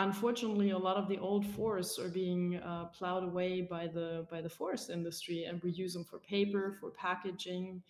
Unfortunately, 0.00 0.70
a 0.70 0.78
lot 0.78 0.96
of 0.96 1.08
the 1.08 1.18
old 1.18 1.44
forests 1.46 1.98
are 1.98 2.08
being 2.08 2.56
uh, 2.56 2.86
plowed 2.86 3.22
away 3.22 3.60
by 3.60 3.86
the 3.86 4.26
by 4.30 4.40
the 4.40 4.48
forest 4.48 4.88
industry, 4.88 5.44
and 5.44 5.62
we 5.62 5.70
use 5.72 5.92
them 5.92 6.04
for 6.04 6.18
paper, 6.18 6.74
for 6.80 6.90
packaging, 6.90 7.82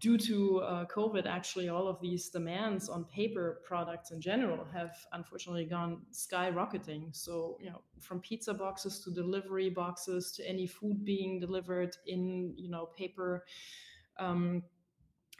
due 0.00 0.18
to 0.18 0.58
uh, 0.58 0.84
COVID, 0.86 1.26
actually, 1.26 1.68
all 1.68 1.86
of 1.86 2.00
these 2.00 2.28
demands 2.28 2.88
on 2.88 3.04
paper 3.04 3.60
products 3.64 4.10
in 4.10 4.20
general 4.20 4.66
have 4.72 4.96
unfortunately 5.12 5.64
gone 5.64 6.02
skyrocketing. 6.12 7.14
So, 7.14 7.56
you 7.60 7.70
know, 7.70 7.82
from 8.00 8.20
pizza 8.20 8.52
boxes 8.52 8.98
to 9.04 9.10
delivery 9.12 9.70
boxes 9.70 10.32
to 10.32 10.48
any 10.48 10.66
food 10.66 11.04
being 11.04 11.38
delivered 11.38 11.96
in, 12.06 12.52
you 12.56 12.68
know, 12.68 12.86
paper. 12.86 13.44
Um, 14.18 14.64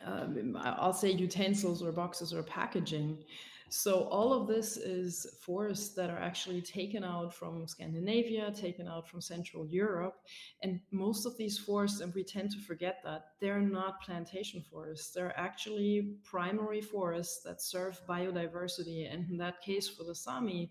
um, 0.04 0.56
I'll 0.60 0.92
say 0.92 1.10
utensils 1.10 1.82
or 1.82 1.92
boxes 1.92 2.32
or 2.32 2.42
packaging. 2.42 3.24
So 3.70 4.04
all 4.04 4.32
of 4.32 4.46
this 4.46 4.76
is 4.76 5.26
forests 5.40 5.94
that 5.94 6.10
are 6.10 6.18
actually 6.18 6.62
taken 6.62 7.02
out 7.02 7.34
from 7.34 7.66
Scandinavia, 7.66 8.52
taken 8.52 8.86
out 8.86 9.08
from 9.08 9.20
Central 9.20 9.66
Europe. 9.66 10.16
And 10.62 10.80
most 10.90 11.26
of 11.26 11.36
these 11.36 11.58
forests, 11.58 12.00
and 12.00 12.14
we 12.14 12.24
tend 12.24 12.50
to 12.52 12.60
forget 12.60 12.98
that, 13.04 13.30
they're 13.40 13.60
not 13.60 14.00
plantation 14.02 14.62
forests. 14.70 15.10
They're 15.12 15.38
actually 15.38 16.16
primary 16.24 16.80
forests 16.80 17.42
that 17.42 17.62
serve 17.62 18.00
biodiversity. 18.06 19.12
And 19.12 19.28
in 19.28 19.36
that 19.38 19.60
case, 19.60 19.88
for 19.88 20.04
the 20.04 20.14
Sami, 20.14 20.70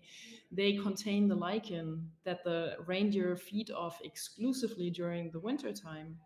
they 0.50 0.76
contain 0.76 1.28
the 1.28 1.34
lichen 1.34 2.10
that 2.24 2.44
the 2.44 2.76
reindeer 2.86 3.36
feed 3.36 3.70
off 3.70 4.00
exclusively 4.02 4.88
during 4.88 5.30
the 5.30 5.40
wintertime. 5.40 6.16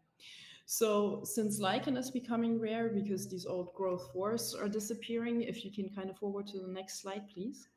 So 0.70 1.22
since 1.24 1.60
lichen 1.60 1.96
is 1.96 2.10
becoming 2.10 2.60
rare 2.60 2.90
because 2.90 3.26
these 3.26 3.46
old 3.46 3.72
growth 3.72 4.10
forests 4.12 4.54
are 4.54 4.68
disappearing, 4.68 5.40
if 5.40 5.64
you 5.64 5.72
can 5.72 5.88
kind 5.88 6.10
of 6.10 6.18
forward 6.18 6.46
to 6.48 6.58
the 6.58 6.68
next 6.68 7.00
slide, 7.00 7.26
please. 7.32 7.68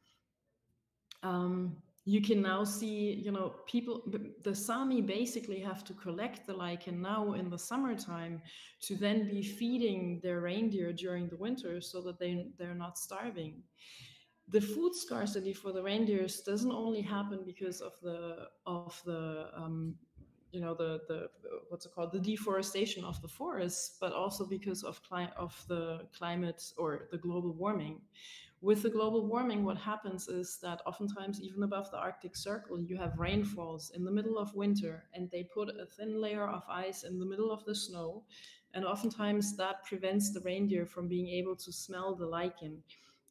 Um, 1.24 1.78
you 2.04 2.22
can 2.22 2.42
now 2.42 2.66
see, 2.66 3.14
you 3.14 3.32
know, 3.32 3.56
people, 3.66 4.04
the 4.44 4.54
Sami 4.54 5.02
basically 5.02 5.62
have 5.62 5.86
to 5.86 5.94
collect 5.94 6.46
the 6.46 6.54
lichen 6.54 7.02
now 7.02 7.32
in 7.32 7.50
the 7.50 7.58
summertime 7.58 8.42
to 8.82 8.98
then 8.98 9.30
be 9.30 9.42
feeding 9.42 10.20
their 10.22 10.42
reindeer 10.42 10.92
during 10.92 11.30
the 11.30 11.38
winter 11.38 11.80
so 11.80 12.02
that 12.02 12.20
they, 12.20 12.48
they're 12.60 12.76
not 12.76 12.98
starving. 12.98 13.64
The 14.50 14.60
food 14.60 14.96
scarcity 14.96 15.54
for 15.54 15.72
the 15.72 15.82
reindeers 15.82 16.42
doesn't 16.42 16.74
only 16.74 17.02
happen 17.02 17.40
because 17.46 17.80
of 17.80 17.94
the, 18.04 18.48
of 18.66 19.02
the 19.06 19.48
um, 19.56 19.96
you 20.52 20.62
know 20.62 20.74
the 20.74 21.02
the 21.08 21.30
what's 21.70 21.86
it 21.86 21.94
called? 21.94 22.12
The 22.12 22.20
deforestation 22.20 23.04
of 23.04 23.22
the 23.22 23.28
forests 23.28 23.98
but 24.00 24.14
also 24.14 24.46
because 24.46 24.84
of 24.84 25.02
cli- 25.04 25.34
of 25.38 25.54
the 25.68 26.08
climate 26.18 26.62
or 26.78 27.08
the 27.12 27.18
global 27.18 27.54
warming. 27.54 28.02
With 28.62 28.84
the 28.84 28.92
global 28.92 29.26
warming 29.26 29.64
what 29.66 29.78
happens 29.78 30.28
is 30.28 30.60
that 30.62 30.82
oftentimes 30.86 31.42
even 31.42 31.64
above 31.64 31.90
the 31.90 31.98
arctic 31.98 32.36
circle 32.36 32.80
you 32.80 32.96
have 32.98 33.18
rainfalls 33.18 33.92
in 33.96 34.04
the 34.06 34.12
middle 34.12 34.38
of 34.38 34.54
winter 34.54 35.06
and 35.14 35.30
they 35.32 35.44
put 35.44 35.70
a 35.70 35.86
thin 35.86 36.22
layer 36.22 36.48
of 36.48 36.64
ice 36.70 37.04
in 37.04 37.18
the 37.18 37.26
middle 37.26 37.52
of 37.52 37.66
the 37.66 37.74
snow 37.76 38.24
and 38.74 38.86
oftentimes 38.86 39.58
that 39.58 39.84
prevents 39.86 40.32
the 40.32 40.42
reindeer 40.42 40.86
from 40.86 41.08
being 41.08 41.28
able 41.28 41.56
to 41.56 41.72
smell 41.74 42.16
the 42.16 42.26
lichen. 42.26 42.84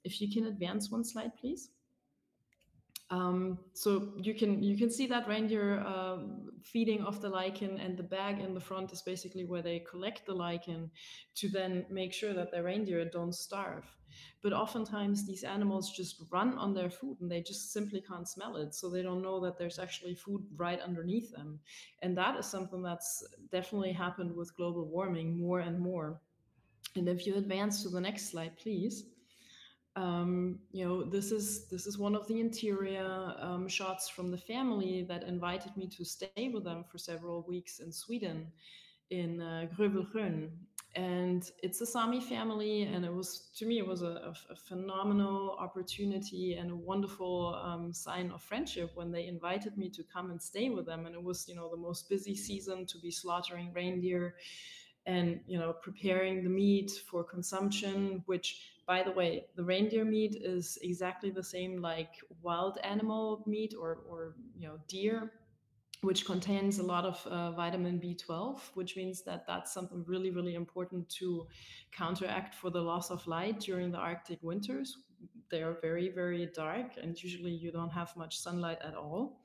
If 0.04 0.20
you 0.20 0.28
can 0.32 0.46
advance 0.46 0.90
one 0.90 1.04
slide 1.04 1.36
please 1.36 1.70
um, 3.10 3.58
so 3.74 4.12
you 4.16 4.34
can 4.34 4.62
you 4.62 4.76
can 4.76 4.90
see 4.90 5.06
that 5.08 5.26
reindeer 5.26 5.80
uh, 5.84 6.18
feeding 6.62 7.02
off 7.02 7.20
the 7.20 7.28
lichen, 7.28 7.78
and 7.78 7.96
the 7.96 8.04
bag 8.04 8.38
in 8.38 8.54
the 8.54 8.60
front 8.60 8.92
is 8.92 9.02
basically 9.02 9.44
where 9.44 9.62
they 9.62 9.80
collect 9.80 10.26
the 10.26 10.34
lichen 10.34 10.90
to 11.34 11.48
then 11.48 11.84
make 11.90 12.12
sure 12.12 12.32
that 12.32 12.52
the 12.52 12.62
reindeer 12.62 13.04
don't 13.04 13.34
starve. 13.34 13.84
But 14.42 14.52
oftentimes 14.52 15.26
these 15.26 15.44
animals 15.44 15.92
just 15.92 16.23
run 16.30 16.56
on 16.56 16.73
their 16.73 16.90
food 16.90 17.18
and 17.20 17.30
they 17.30 17.42
just 17.42 17.73
simply 17.73 18.00
can't 18.00 18.28
smell 18.28 18.56
it, 18.56 18.75
so 18.75 18.88
they 18.88 19.02
don't 19.02 19.23
know 19.23 19.40
that 19.40 19.58
there's 19.58 19.80
actually 19.80 20.14
food 20.14 20.44
right 20.56 20.80
underneath 20.80 21.32
them. 21.32 21.58
And 22.02 22.16
that 22.16 22.38
is 22.38 22.46
something 22.46 22.82
that's 22.82 23.25
definitely 23.50 23.92
happened 23.92 24.34
with 24.36 24.56
global 24.56 24.86
warming 24.86 25.36
more 25.36 25.60
and 25.60 25.80
more. 25.80 26.20
And 26.94 27.08
if 27.08 27.26
you 27.26 27.36
advance 27.36 27.82
to 27.82 27.88
the 27.88 28.00
next 28.00 28.30
slide, 28.30 28.56
please 28.56 29.04
um, 29.96 30.58
you 30.72 30.84
know 30.84 31.02
this 31.02 31.32
is 31.32 31.66
this 31.68 31.86
is 31.86 31.98
one 31.98 32.14
of 32.14 32.26
the 32.28 32.38
interior 32.40 33.34
um, 33.40 33.68
shots 33.68 34.08
from 34.08 34.30
the 34.30 34.38
family 34.38 35.04
that 35.08 35.24
invited 35.24 35.76
me 35.76 35.88
to 35.88 36.04
stay 36.04 36.48
with 36.52 36.64
them 36.64 36.84
for 36.90 36.98
several 36.98 37.44
weeks 37.48 37.80
in 37.80 37.92
Sweden 37.92 38.46
in 39.10 39.40
uh, 39.40 39.66
and 40.96 41.52
it's 41.62 41.80
a 41.80 41.86
Sami 41.86 42.20
family 42.20 42.82
and 42.82 43.04
it 43.04 43.14
was 43.14 43.50
to 43.56 43.64
me 43.64 43.78
it 43.78 43.86
was 43.86 44.02
a, 44.02 44.34
a 44.50 44.56
phenomenal 44.56 45.56
opportunity 45.60 46.54
and 46.54 46.70
a 46.70 46.76
wonderful 46.76 47.54
um, 47.64 47.92
sign 47.92 48.30
of 48.32 48.42
friendship 48.42 48.90
when 48.94 49.12
they 49.12 49.26
invited 49.26 49.76
me 49.78 49.88
to 49.90 50.02
come 50.12 50.30
and 50.30 50.42
stay 50.42 50.68
with 50.68 50.86
them. 50.86 51.06
And 51.06 51.14
it 51.14 51.22
was 51.22 51.46
you 51.48 51.54
know 51.54 51.70
the 51.70 51.76
most 51.76 52.08
busy 52.08 52.34
season 52.34 52.86
to 52.86 52.98
be 52.98 53.10
slaughtering 53.10 53.72
reindeer 53.72 54.34
and 55.06 55.40
you 55.46 55.58
know 55.58 55.72
preparing 55.72 56.42
the 56.42 56.50
meat 56.50 56.90
for 57.08 57.22
consumption 57.22 58.22
which 58.26 58.60
by 58.90 59.04
the 59.04 59.12
way, 59.12 59.44
the 59.54 59.62
reindeer 59.62 60.04
meat 60.04 60.34
is 60.40 60.76
exactly 60.82 61.30
the 61.30 61.44
same 61.44 61.80
like 61.80 62.14
wild 62.42 62.76
animal 62.82 63.44
meat 63.46 63.72
or, 63.80 63.98
or 64.10 64.34
you 64.58 64.66
know, 64.66 64.78
deer, 64.88 65.30
which 66.00 66.24
contains 66.24 66.80
a 66.80 66.82
lot 66.82 67.04
of 67.04 67.24
uh, 67.28 67.52
vitamin 67.52 68.00
B12, 68.00 68.58
which 68.74 68.96
means 68.96 69.22
that 69.22 69.46
that's 69.46 69.72
something 69.72 70.02
really, 70.08 70.32
really 70.32 70.56
important 70.56 71.08
to 71.20 71.46
counteract 71.92 72.52
for 72.56 72.68
the 72.68 72.80
loss 72.80 73.12
of 73.12 73.24
light 73.28 73.60
during 73.60 73.92
the 73.92 73.98
Arctic 73.98 74.40
winters. 74.42 74.98
They 75.52 75.62
are 75.62 75.76
very, 75.80 76.08
very 76.08 76.50
dark, 76.52 76.96
and 77.00 77.16
usually 77.22 77.52
you 77.52 77.70
don't 77.70 77.90
have 78.00 78.16
much 78.16 78.40
sunlight 78.40 78.78
at 78.84 78.96
all. 78.96 79.44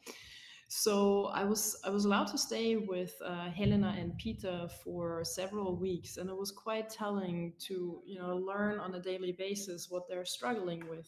So 0.68 1.26
I 1.28 1.44
was 1.44 1.80
I 1.86 1.90
was 1.90 2.06
allowed 2.06 2.28
to 2.28 2.38
stay 2.38 2.76
with 2.76 3.14
uh, 3.24 3.50
Helena 3.52 3.96
and 3.98 4.18
Peter 4.18 4.68
for 4.84 5.24
several 5.24 5.76
weeks, 5.76 6.18
and 6.18 6.30
it 6.30 6.36
was 6.36 6.52
quite 6.52 6.90
telling 6.90 7.54
to 7.68 8.02
you 8.06 8.20
know 8.20 8.36
learn 8.38 8.80
on 8.80 8.96
a 8.96 9.00
daily 9.00 9.32
basis 9.32 9.90
what 9.90 10.08
they're 10.08 10.26
struggling 10.26 10.88
with. 10.90 11.08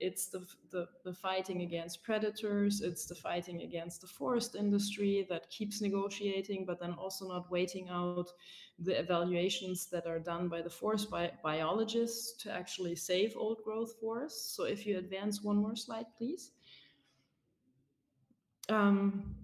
It's 0.00 0.28
the, 0.28 0.46
the, 0.70 0.86
the 1.04 1.12
fighting 1.12 1.62
against 1.62 2.04
predators. 2.04 2.82
It's 2.82 3.06
the 3.06 3.16
fighting 3.16 3.62
against 3.62 4.00
the 4.00 4.06
forest 4.06 4.54
industry 4.54 5.26
that 5.28 5.50
keeps 5.50 5.80
negotiating, 5.80 6.66
but 6.66 6.78
then 6.78 6.92
also 6.92 7.26
not 7.26 7.50
waiting 7.50 7.88
out 7.88 8.30
the 8.78 8.96
evaluations 8.96 9.86
that 9.90 10.06
are 10.06 10.20
done 10.20 10.48
by 10.48 10.62
the 10.62 10.70
forest 10.70 11.10
bi- 11.10 11.32
biologists 11.42 12.40
to 12.44 12.52
actually 12.52 12.94
save 12.94 13.36
old 13.36 13.58
growth 13.64 13.94
forests. 14.00 14.54
So 14.54 14.64
if 14.64 14.86
you 14.86 14.98
advance 14.98 15.42
one 15.42 15.56
more 15.56 15.74
slide, 15.74 16.06
please 16.16 16.52
um, 18.68 19.34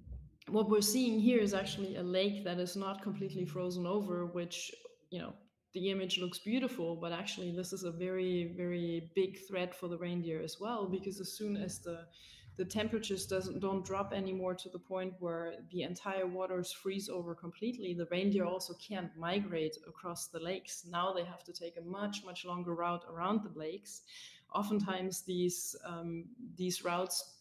what 0.48 0.68
we're 0.68 0.80
seeing 0.80 1.20
here 1.20 1.40
is 1.40 1.54
actually 1.54 1.96
a 1.96 2.02
lake 2.02 2.44
that 2.44 2.58
is 2.58 2.76
not 2.76 3.02
completely 3.02 3.44
frozen 3.44 3.86
over, 3.86 4.26
which 4.26 4.70
you 5.10 5.18
know 5.18 5.32
the 5.72 5.90
image 5.90 6.18
looks 6.18 6.38
beautiful, 6.38 6.96
but 6.96 7.12
actually 7.12 7.50
this 7.50 7.72
is 7.72 7.84
a 7.84 7.90
very, 7.90 8.54
very 8.56 9.10
big 9.14 9.38
threat 9.48 9.74
for 9.74 9.88
the 9.88 9.98
reindeer 9.98 10.40
as 10.40 10.58
well, 10.60 10.86
because 10.86 11.20
as 11.20 11.36
soon 11.36 11.56
as 11.56 11.80
the 11.80 12.06
the 12.56 12.64
temperatures 12.64 13.26
doesn't 13.26 13.58
don't 13.58 13.84
drop 13.84 14.12
anymore 14.12 14.54
to 14.54 14.68
the 14.68 14.78
point 14.78 15.12
where 15.18 15.54
the 15.72 15.82
entire 15.82 16.26
waters 16.26 16.70
freeze 16.70 17.08
over 17.08 17.34
completely 17.34 17.94
the 17.94 18.06
reindeer 18.12 18.44
also 18.44 18.74
can't 18.74 19.10
migrate 19.18 19.76
across 19.88 20.28
the 20.28 20.38
lakes. 20.38 20.86
Now 20.88 21.12
they 21.12 21.24
have 21.24 21.42
to 21.44 21.52
take 21.52 21.76
a 21.76 21.82
much 21.82 22.24
much 22.24 22.44
longer 22.44 22.74
route 22.74 23.04
around 23.10 23.40
the 23.42 23.58
lakes. 23.58 24.02
Oftentimes 24.54 25.22
these 25.22 25.74
um, 25.84 26.26
these 26.56 26.84
routes 26.84 27.40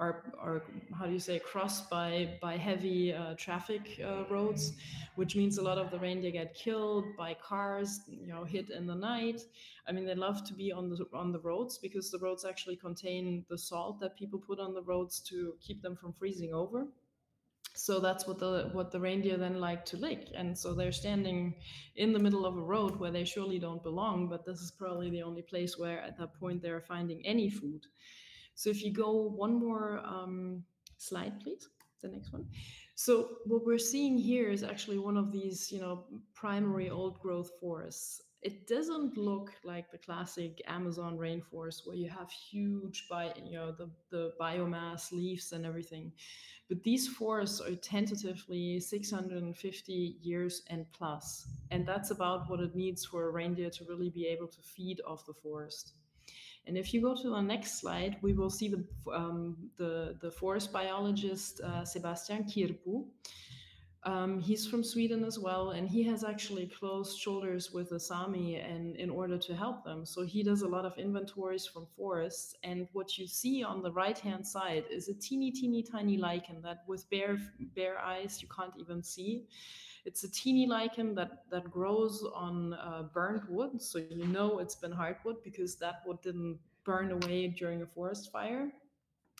are, 0.00 0.32
are 0.40 0.62
how 0.98 1.06
do 1.06 1.12
you 1.12 1.20
say 1.20 1.38
crossed 1.38 1.90
by 1.90 2.10
by 2.40 2.56
heavy 2.56 3.12
uh, 3.12 3.34
traffic 3.34 4.00
uh, 4.02 4.24
roads 4.30 4.72
which 5.16 5.36
means 5.36 5.58
a 5.58 5.62
lot 5.62 5.76
of 5.76 5.90
the 5.90 5.98
reindeer 5.98 6.30
get 6.30 6.54
killed 6.54 7.04
by 7.18 7.34
cars 7.34 8.00
you 8.08 8.26
know 8.26 8.42
hit 8.44 8.70
in 8.70 8.86
the 8.86 8.94
night. 8.94 9.42
I 9.86 9.92
mean 9.92 10.06
they 10.06 10.14
love 10.14 10.44
to 10.48 10.54
be 10.54 10.72
on 10.72 10.88
the 10.88 11.04
on 11.12 11.32
the 11.32 11.40
roads 11.40 11.78
because 11.78 12.10
the 12.10 12.18
roads 12.18 12.44
actually 12.44 12.76
contain 12.76 13.44
the 13.50 13.58
salt 13.58 14.00
that 14.00 14.16
people 14.16 14.38
put 14.38 14.58
on 14.58 14.72
the 14.74 14.82
roads 14.82 15.20
to 15.30 15.54
keep 15.60 15.82
them 15.82 15.96
from 15.96 16.14
freezing 16.14 16.54
over. 16.54 16.86
So 17.74 18.00
that's 18.00 18.26
what 18.26 18.38
the 18.38 18.70
what 18.72 18.90
the 18.90 19.00
reindeer 19.00 19.36
then 19.36 19.60
like 19.60 19.84
to 19.86 19.96
lick. 19.96 20.28
And 20.34 20.58
so 20.58 20.74
they're 20.74 21.00
standing 21.04 21.54
in 21.96 22.12
the 22.12 22.18
middle 22.18 22.46
of 22.46 22.56
a 22.56 22.62
road 22.74 22.98
where 22.98 23.10
they 23.10 23.24
surely 23.24 23.58
don't 23.58 23.82
belong 23.82 24.28
but 24.28 24.46
this 24.46 24.60
is 24.60 24.70
probably 24.70 25.10
the 25.10 25.22
only 25.22 25.42
place 25.42 25.76
where 25.76 26.00
at 26.00 26.16
that 26.18 26.32
point 26.40 26.62
they're 26.62 26.80
finding 26.94 27.20
any 27.26 27.50
food 27.50 27.86
so 28.54 28.70
if 28.70 28.82
you 28.82 28.92
go 28.92 29.28
one 29.28 29.54
more 29.54 30.00
um, 30.04 30.62
slide, 30.98 31.40
please, 31.40 31.68
the 32.02 32.08
next 32.08 32.32
one. 32.32 32.46
So 32.94 33.38
what 33.46 33.64
we're 33.64 33.78
seeing 33.78 34.18
here 34.18 34.50
is 34.50 34.62
actually 34.62 34.98
one 34.98 35.16
of 35.16 35.32
these, 35.32 35.72
you 35.72 35.80
know, 35.80 36.04
primary 36.34 36.90
old 36.90 37.18
growth 37.20 37.50
forests. 37.58 38.22
It 38.42 38.66
doesn't 38.66 39.16
look 39.16 39.52
like 39.64 39.90
the 39.90 39.98
classic 39.98 40.60
Amazon 40.66 41.16
rainforest 41.16 41.86
where 41.86 41.96
you 41.96 42.08
have 42.10 42.30
huge, 42.30 43.06
you 43.44 43.52
know, 43.52 43.72
the, 43.72 43.90
the 44.10 44.32
biomass, 44.40 45.12
leaves 45.12 45.52
and 45.52 45.64
everything. 45.64 46.12
But 46.68 46.82
these 46.84 47.08
forests 47.08 47.60
are 47.60 47.74
tentatively 47.74 48.78
650 48.80 50.16
years 50.22 50.62
and 50.68 50.86
plus. 50.92 51.48
And 51.70 51.86
that's 51.86 52.10
about 52.10 52.48
what 52.48 52.60
it 52.60 52.76
needs 52.76 53.04
for 53.04 53.28
a 53.28 53.30
reindeer 53.30 53.70
to 53.70 53.84
really 53.88 54.10
be 54.10 54.26
able 54.26 54.46
to 54.48 54.62
feed 54.62 55.00
off 55.06 55.26
the 55.26 55.34
forest. 55.34 55.94
And 56.66 56.76
if 56.76 56.92
you 56.94 57.00
go 57.00 57.14
to 57.14 57.30
the 57.30 57.40
next 57.40 57.80
slide, 57.80 58.16
we 58.22 58.32
will 58.32 58.50
see 58.50 58.68
the, 58.68 58.84
um, 59.12 59.56
the, 59.76 60.16
the, 60.20 60.30
forest 60.30 60.72
biologist 60.72 61.60
uh, 61.60 61.84
Sebastian 61.84 62.44
Kirppu. 62.44 63.06
Um, 64.04 64.40
he's 64.40 64.66
from 64.66 64.82
Sweden 64.82 65.24
as 65.24 65.38
well, 65.38 65.70
and 65.70 65.86
he 65.86 66.02
has 66.04 66.24
actually 66.24 66.66
closed 66.66 67.18
shoulders 67.18 67.70
with 67.70 67.90
the 67.90 68.00
Sami 68.00 68.56
and 68.56 68.96
in 68.96 69.10
order 69.10 69.36
to 69.36 69.54
help 69.54 69.84
them. 69.84 70.06
So 70.06 70.22
he 70.22 70.42
does 70.42 70.62
a 70.62 70.68
lot 70.68 70.86
of 70.86 70.96
inventories 70.96 71.66
from 71.66 71.86
forests. 71.96 72.54
And 72.62 72.88
what 72.92 73.18
you 73.18 73.26
see 73.26 73.62
on 73.62 73.82
the 73.82 73.92
right 73.92 74.18
hand 74.18 74.46
side 74.46 74.84
is 74.90 75.08
a 75.08 75.14
teeny, 75.14 75.50
teeny, 75.50 75.82
tiny 75.82 76.16
lichen 76.16 76.62
that 76.62 76.78
with 76.86 77.08
bare 77.10 77.38
bare 77.76 77.98
eyes 77.98 78.40
you 78.40 78.48
can't 78.48 78.72
even 78.78 79.02
see. 79.02 79.44
It's 80.04 80.24
a 80.24 80.30
teeny 80.30 80.66
lichen 80.66 81.14
that, 81.14 81.44
that 81.50 81.70
grows 81.70 82.24
on 82.34 82.74
uh, 82.74 83.04
burned 83.12 83.42
wood. 83.48 83.80
So 83.80 83.98
you 83.98 84.26
know 84.26 84.58
it's 84.58 84.74
been 84.74 84.92
hardwood 84.92 85.42
because 85.42 85.76
that 85.76 86.02
wood 86.06 86.18
didn't 86.22 86.58
burn 86.84 87.12
away 87.12 87.48
during 87.48 87.82
a 87.82 87.86
forest 87.86 88.32
fire. 88.32 88.72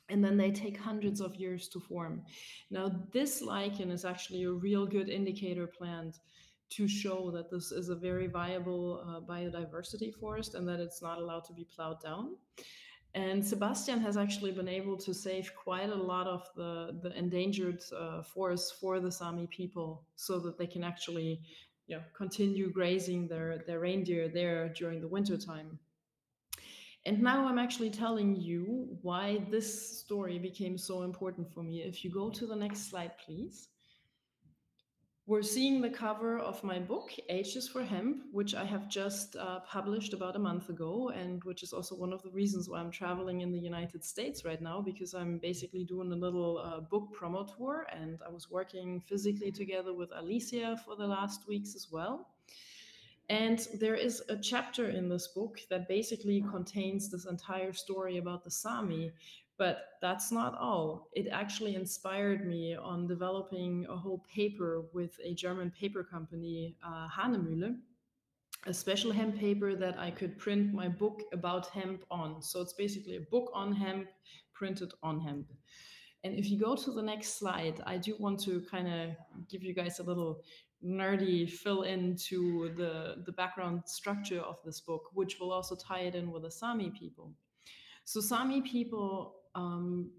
And 0.08 0.24
then 0.24 0.36
they 0.36 0.50
take 0.50 0.76
hundreds 0.76 1.20
of 1.20 1.36
years 1.36 1.68
to 1.68 1.80
form. 1.80 2.22
Now, 2.70 2.90
this 3.12 3.40
lichen 3.40 3.90
is 3.90 4.04
actually 4.04 4.42
a 4.42 4.50
real 4.50 4.84
good 4.84 5.08
indicator 5.08 5.66
plant 5.66 6.18
to 6.70 6.88
show 6.88 7.30
that 7.32 7.50
this 7.50 7.72
is 7.72 7.88
a 7.88 7.94
very 7.94 8.26
viable 8.26 9.04
uh, 9.06 9.20
biodiversity 9.20 10.12
forest 10.14 10.54
and 10.54 10.68
that 10.68 10.80
it's 10.80 11.02
not 11.02 11.18
allowed 11.18 11.44
to 11.44 11.52
be 11.52 11.64
plowed 11.64 12.00
down. 12.02 12.36
And 13.14 13.44
Sebastian 13.44 14.00
has 14.00 14.16
actually 14.16 14.52
been 14.52 14.68
able 14.68 14.96
to 14.98 15.12
save 15.12 15.52
quite 15.56 15.90
a 15.90 15.94
lot 15.94 16.28
of 16.28 16.48
the, 16.54 16.96
the 17.02 17.16
endangered 17.18 17.82
uh, 17.96 18.22
forests 18.22 18.70
for 18.70 19.00
the 19.00 19.10
Sami 19.10 19.48
people 19.48 20.04
so 20.14 20.38
that 20.40 20.56
they 20.56 20.66
can 20.66 20.84
actually 20.84 21.40
you 21.88 21.96
know, 21.96 22.02
continue 22.16 22.70
grazing 22.70 23.26
their, 23.26 23.64
their 23.66 23.80
reindeer 23.80 24.28
there 24.28 24.68
during 24.68 25.00
the 25.00 25.08
winter 25.08 25.36
time. 25.36 25.78
And 27.04 27.20
now 27.20 27.48
I'm 27.48 27.58
actually 27.58 27.90
telling 27.90 28.36
you 28.36 28.96
why 29.02 29.44
this 29.50 29.98
story 29.98 30.38
became 30.38 30.78
so 30.78 31.02
important 31.02 31.52
for 31.52 31.62
me. 31.62 31.82
If 31.82 32.04
you 32.04 32.10
go 32.10 32.30
to 32.30 32.46
the 32.46 32.54
next 32.54 32.90
slide, 32.90 33.12
please 33.24 33.68
we're 35.26 35.42
seeing 35.42 35.80
the 35.80 35.90
cover 35.90 36.38
of 36.38 36.62
my 36.64 36.78
book, 36.78 37.12
H 37.28 37.54
is 37.54 37.68
for 37.68 37.84
Hemp, 37.84 38.24
which 38.32 38.54
I 38.54 38.64
have 38.64 38.88
just 38.88 39.36
uh, 39.36 39.60
published 39.60 40.12
about 40.12 40.34
a 40.34 40.40
month 40.40 40.70
ago, 40.70 41.10
and 41.10 41.44
which 41.44 41.62
is 41.62 41.72
also 41.72 41.94
one 41.94 42.12
of 42.12 42.22
the 42.22 42.30
reasons 42.30 42.68
why 42.68 42.80
I'm 42.80 42.90
traveling 42.90 43.42
in 43.42 43.52
the 43.52 43.58
United 43.58 44.04
States 44.04 44.44
right 44.44 44.60
now, 44.60 44.80
because 44.80 45.14
I'm 45.14 45.38
basically 45.38 45.84
doing 45.84 46.10
a 46.10 46.16
little 46.16 46.58
uh, 46.58 46.80
book 46.80 47.14
promo 47.16 47.46
tour, 47.56 47.86
and 47.92 48.18
I 48.26 48.30
was 48.30 48.50
working 48.50 49.00
physically 49.00 49.52
together 49.52 49.94
with 49.94 50.10
Alicia 50.14 50.80
for 50.84 50.96
the 50.96 51.06
last 51.06 51.46
weeks 51.46 51.76
as 51.76 51.88
well. 51.92 52.26
And 53.28 53.60
there 53.78 53.94
is 53.94 54.24
a 54.28 54.36
chapter 54.36 54.90
in 54.90 55.08
this 55.08 55.28
book 55.28 55.60
that 55.70 55.86
basically 55.86 56.42
contains 56.50 57.08
this 57.08 57.26
entire 57.26 57.72
story 57.72 58.18
about 58.18 58.42
the 58.42 58.50
Sami, 58.50 59.12
but 59.60 59.90
that's 60.00 60.32
not 60.32 60.56
all. 60.58 61.10
It 61.12 61.28
actually 61.30 61.74
inspired 61.74 62.46
me 62.46 62.74
on 62.74 63.06
developing 63.06 63.86
a 63.90 63.94
whole 63.94 64.24
paper 64.34 64.84
with 64.94 65.20
a 65.22 65.34
German 65.34 65.70
paper 65.70 66.02
company, 66.02 66.78
uh, 66.82 67.08
a 68.66 68.72
special 68.72 69.12
hemp 69.12 69.38
paper 69.38 69.74
that 69.74 69.98
I 69.98 70.12
could 70.12 70.38
print 70.38 70.72
my 70.72 70.88
book 70.88 71.20
about 71.34 71.66
hemp 71.66 72.04
on. 72.10 72.40
So 72.40 72.62
it's 72.62 72.72
basically 72.72 73.16
a 73.16 73.26
book 73.30 73.50
on 73.52 73.74
hemp 73.74 74.08
printed 74.54 74.92
on 75.02 75.20
hemp. 75.20 75.46
And 76.24 76.34
if 76.34 76.50
you 76.50 76.58
go 76.58 76.74
to 76.74 76.90
the 76.90 77.02
next 77.02 77.38
slide, 77.38 77.82
I 77.84 77.98
do 77.98 78.16
want 78.18 78.40
to 78.44 78.62
kind 78.62 78.88
of 78.88 79.10
give 79.50 79.62
you 79.62 79.74
guys 79.74 79.98
a 79.98 80.02
little 80.02 80.40
nerdy 80.82 81.46
fill 81.50 81.82
into 81.82 82.74
the, 82.76 83.22
the 83.26 83.32
background 83.32 83.82
structure 83.84 84.40
of 84.40 84.56
this 84.64 84.80
book, 84.80 85.10
which 85.12 85.38
will 85.38 85.52
also 85.52 85.76
tie 85.76 86.04
it 86.08 86.14
in 86.14 86.30
with 86.30 86.44
the 86.44 86.50
Sami 86.50 86.90
people. 86.98 87.34
So 88.06 88.22
Sami 88.22 88.62
people 88.62 89.39
um, 89.54 90.10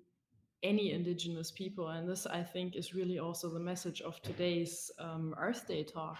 any 0.63 0.91
indigenous 0.91 1.51
people. 1.51 1.89
And 1.89 2.07
this, 2.07 2.25
I 2.25 2.43
think, 2.43 2.75
is 2.75 2.93
really 2.93 3.19
also 3.19 3.49
the 3.49 3.59
message 3.59 4.01
of 4.01 4.21
today's 4.21 4.91
um, 4.99 5.33
Earth 5.37 5.67
Day 5.67 5.83
talk 5.83 6.17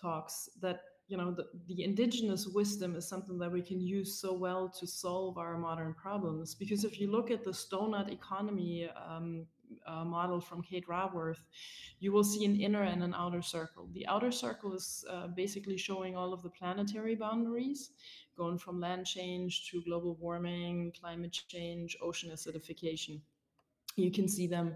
talks 0.00 0.50
that 0.60 0.80
you 1.08 1.16
know 1.16 1.30
the, 1.30 1.46
the 1.68 1.84
indigenous 1.84 2.46
wisdom 2.46 2.96
is 2.96 3.08
something 3.08 3.38
that 3.38 3.50
we 3.50 3.62
can 3.62 3.80
use 3.80 4.20
so 4.20 4.32
well 4.32 4.68
to 4.68 4.86
solve 4.86 5.38
our 5.38 5.56
modern 5.56 5.94
problems 5.94 6.54
because 6.54 6.84
if 6.84 7.00
you 7.00 7.10
look 7.10 7.30
at 7.30 7.44
the 7.44 7.50
donut 7.50 8.12
economy 8.12 8.88
um, 9.08 9.46
uh, 9.86 10.04
model 10.04 10.40
from 10.40 10.62
kate 10.62 10.86
raworth 10.88 11.40
you 12.00 12.12
will 12.12 12.24
see 12.24 12.44
an 12.44 12.60
inner 12.60 12.82
and 12.82 13.02
an 13.02 13.14
outer 13.14 13.42
circle 13.42 13.88
the 13.94 14.06
outer 14.06 14.30
circle 14.30 14.74
is 14.74 15.04
uh, 15.10 15.28
basically 15.28 15.76
showing 15.76 16.16
all 16.16 16.32
of 16.32 16.42
the 16.42 16.50
planetary 16.50 17.14
boundaries 17.14 17.90
going 18.36 18.58
from 18.58 18.80
land 18.80 19.06
change 19.06 19.70
to 19.70 19.82
global 19.82 20.16
warming, 20.20 20.92
climate 20.98 21.32
change, 21.48 21.96
ocean 22.02 22.30
acidification. 22.30 23.20
You 23.96 24.10
can 24.10 24.28
see 24.28 24.46
them. 24.46 24.74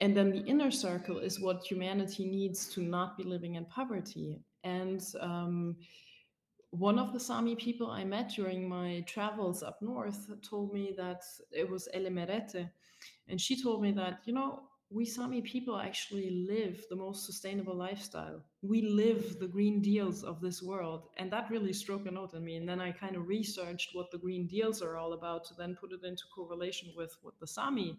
And 0.00 0.16
then 0.16 0.30
the 0.30 0.44
inner 0.44 0.70
circle 0.70 1.18
is 1.18 1.40
what 1.40 1.64
humanity 1.64 2.24
needs 2.26 2.68
to 2.74 2.82
not 2.82 3.16
be 3.16 3.24
living 3.24 3.56
in 3.56 3.64
poverty. 3.64 4.40
And 4.62 5.02
um, 5.20 5.76
one 6.70 6.98
of 6.98 7.12
the 7.12 7.20
Sami 7.20 7.56
people 7.56 7.90
I 7.90 8.04
met 8.04 8.30
during 8.30 8.68
my 8.68 9.04
travels 9.06 9.62
up 9.62 9.80
north 9.80 10.30
told 10.42 10.72
me 10.72 10.94
that 10.96 11.22
it 11.50 11.68
was 11.68 11.88
Elemerete. 11.94 12.68
And 13.28 13.40
she 13.40 13.60
told 13.60 13.82
me 13.82 13.92
that, 13.92 14.20
you 14.24 14.32
know, 14.32 14.62
we 14.90 15.04
Sami 15.04 15.42
people 15.42 15.78
actually 15.78 16.30
live 16.48 16.84
the 16.90 16.96
most 16.96 17.26
sustainable 17.26 17.74
lifestyle. 17.74 18.42
We 18.62 18.82
live 18.82 19.38
the 19.38 19.46
green 19.46 19.80
deals 19.80 20.24
of 20.24 20.40
this 20.40 20.62
world. 20.62 21.08
And 21.16 21.30
that 21.32 21.50
really 21.50 21.72
struck 21.72 22.06
a 22.06 22.10
note 22.10 22.34
in 22.34 22.44
me. 22.44 22.56
And 22.56 22.68
then 22.68 22.80
I 22.80 22.90
kind 22.90 23.16
of 23.16 23.28
researched 23.28 23.90
what 23.92 24.10
the 24.10 24.18
green 24.18 24.46
deals 24.46 24.82
are 24.82 24.96
all 24.96 25.12
about 25.12 25.44
to 25.46 25.54
then 25.54 25.76
put 25.80 25.92
it 25.92 26.04
into 26.04 26.24
correlation 26.34 26.92
with 26.96 27.16
what 27.22 27.38
the 27.38 27.46
Sami 27.46 27.98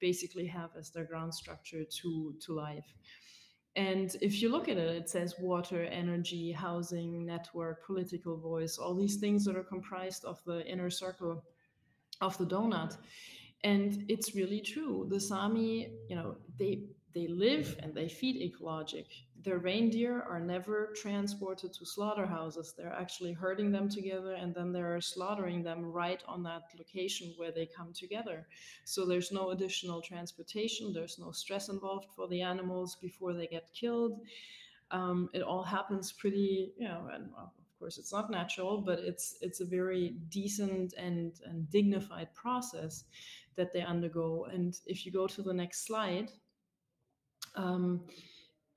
basically 0.00 0.46
have 0.46 0.70
as 0.76 0.90
their 0.90 1.04
ground 1.04 1.34
structure 1.34 1.84
to, 1.84 2.34
to 2.44 2.54
life. 2.54 2.94
And 3.76 4.14
if 4.20 4.42
you 4.42 4.50
look 4.50 4.68
at 4.68 4.78
it, 4.78 4.96
it 4.96 5.08
says 5.08 5.36
water, 5.38 5.84
energy, 5.84 6.50
housing, 6.50 7.24
network, 7.24 7.86
political 7.86 8.36
voice, 8.36 8.78
all 8.78 8.96
these 8.96 9.16
things 9.16 9.44
that 9.44 9.56
are 9.56 9.62
comprised 9.62 10.24
of 10.24 10.42
the 10.44 10.66
inner 10.66 10.90
circle 10.90 11.44
of 12.20 12.36
the 12.38 12.46
donut 12.46 12.96
and 13.64 14.04
it's 14.08 14.34
really 14.34 14.60
true 14.60 15.06
the 15.10 15.20
sami 15.20 15.92
you 16.08 16.16
know 16.16 16.36
they 16.58 16.84
they 17.14 17.26
live 17.26 17.76
and 17.82 17.94
they 17.94 18.08
feed 18.08 18.36
ecologic. 18.40 19.06
Their 19.42 19.58
reindeer 19.58 20.22
are 20.22 20.40
never 20.40 20.92
transported 20.94 21.72
to 21.74 21.86
slaughterhouses. 21.86 22.74
They're 22.76 22.92
actually 22.92 23.32
herding 23.32 23.72
them 23.72 23.88
together 23.88 24.34
and 24.34 24.54
then 24.54 24.72
they're 24.72 25.00
slaughtering 25.00 25.62
them 25.62 25.84
right 25.84 26.22
on 26.28 26.42
that 26.44 26.64
location 26.76 27.32
where 27.36 27.50
they 27.50 27.66
come 27.66 27.92
together. 27.92 28.46
So 28.84 29.06
there's 29.06 29.32
no 29.32 29.50
additional 29.50 30.02
transportation. 30.02 30.92
There's 30.92 31.18
no 31.18 31.30
stress 31.32 31.68
involved 31.68 32.06
for 32.14 32.28
the 32.28 32.42
animals 32.42 32.96
before 32.96 33.32
they 33.32 33.46
get 33.46 33.72
killed. 33.72 34.20
Um, 34.90 35.30
it 35.32 35.42
all 35.42 35.62
happens 35.62 36.12
pretty, 36.12 36.72
you 36.76 36.86
know, 36.88 37.08
and 37.12 37.30
of 37.38 37.50
course 37.78 37.96
it's 37.96 38.12
not 38.12 38.30
natural, 38.30 38.82
but 38.82 38.98
it's 38.98 39.38
it's 39.40 39.60
a 39.60 39.64
very 39.64 40.16
decent 40.28 40.92
and, 40.98 41.32
and 41.46 41.70
dignified 41.70 42.34
process 42.34 43.04
that 43.56 43.72
they 43.72 43.82
undergo. 43.82 44.46
And 44.52 44.78
if 44.86 45.06
you 45.06 45.12
go 45.12 45.26
to 45.28 45.42
the 45.42 45.54
next 45.54 45.86
slide, 45.86 46.30
um, 47.56 48.02